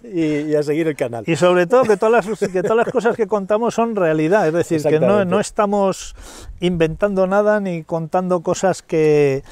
y, 0.03 0.55
a 0.55 0.63
seguir 0.63 0.89
el 0.89 0.97
canal. 0.97 1.25
Y 1.27 1.37
sobre 1.37 1.67
todo 1.67 1.85
que 1.85 1.97
todas 1.97 2.27
las, 2.27 2.51
que 2.51 2.63
todas 2.63 2.77
las 2.77 2.89
cosas 2.89 3.17
que 3.17 3.27
contamos 3.27 3.75
son 3.75 3.97
realidad, 3.97 4.47
es 4.47 4.53
decir, 4.53 4.83
que 4.83 5.01
no, 5.01 5.25
no 5.25 5.41
estamos 5.41 6.15
inventando 6.61 7.27
nada 7.27 7.61
ni 7.61 7.83
contando 7.83 8.43
cosas 8.43 8.83
que, 8.83 9.43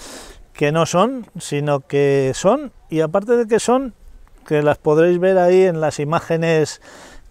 que 0.53 0.73
no 0.73 0.87
son, 0.87 1.27
sino 1.39 1.81
que 1.81 2.33
son, 2.35 2.73
y 2.89 3.01
aparte 3.01 3.37
de 3.37 3.47
que 3.47 3.61
son, 3.61 3.95
que 4.47 4.63
las 4.63 4.79
podréis 4.79 5.19
ver 5.19 5.39
ahí 5.39 5.63
en 5.63 5.81
las 5.81 6.01
imágenes 6.01 6.81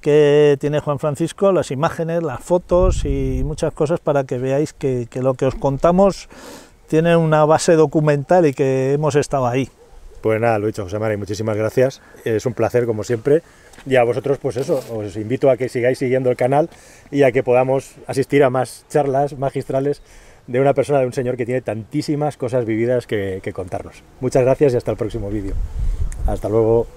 que 0.01 0.57
tiene 0.59 0.79
Juan 0.79 0.99
Francisco, 0.99 1.51
las 1.51 1.71
imágenes, 1.71 2.23
las 2.23 2.39
fotos 2.39 3.05
y 3.05 3.43
muchas 3.43 3.73
cosas 3.73 3.99
para 3.99 4.23
que 4.23 4.37
veáis 4.37 4.73
que, 4.73 5.07
lo 5.15 5.33
que 5.33 5.45
os 5.45 5.55
contamos 5.55 6.29
tiene 6.87 7.15
una 7.15 7.45
base 7.45 7.73
documental 7.73 8.45
y 8.45 8.53
que 8.53 8.93
hemos 8.93 9.15
estado 9.15 9.47
ahí. 9.47 9.69
Pues 10.21 10.41
nada, 10.41 10.59
lo 10.59 10.67
dicho, 10.67 10.83
José 10.83 10.99
María, 10.99 11.17
muchísimas 11.17 11.55
gracias. 11.55 12.01
Es 12.25 12.45
un 12.45 12.53
placer, 12.53 12.85
como 12.85 13.03
siempre. 13.03 13.41
Y 13.85 13.95
a 13.95 14.03
vosotros, 14.03 14.37
pues 14.41 14.57
eso, 14.57 14.83
os 14.91 15.15
invito 15.15 15.49
a 15.49 15.55
que 15.55 15.69
sigáis 15.69 15.99
siguiendo 15.99 16.29
el 16.29 16.35
canal 16.35 16.69
y 17.11 17.23
a 17.23 17.31
que 17.31 17.43
podamos 17.43 17.95
asistir 18.07 18.43
a 18.43 18.49
más 18.49 18.85
charlas 18.89 19.37
magistrales 19.37 20.01
de 20.49 20.59
una 20.59 20.73
persona, 20.73 20.99
de 20.99 21.05
un 21.05 21.13
señor 21.13 21.37
que 21.37 21.45
tiene 21.45 21.61
tantísimas 21.61 22.35
cosas 22.35 22.65
vividas 22.65 23.05
que, 23.05 23.51
contarnos. 23.53 24.03
Muchas 24.19 24.43
gracias 24.43 24.73
y 24.73 24.77
hasta 24.77 24.91
el 24.91 24.97
próximo 24.97 25.29
vídeo. 25.29 25.53
Hasta 26.25 26.49
luego. 26.49 26.87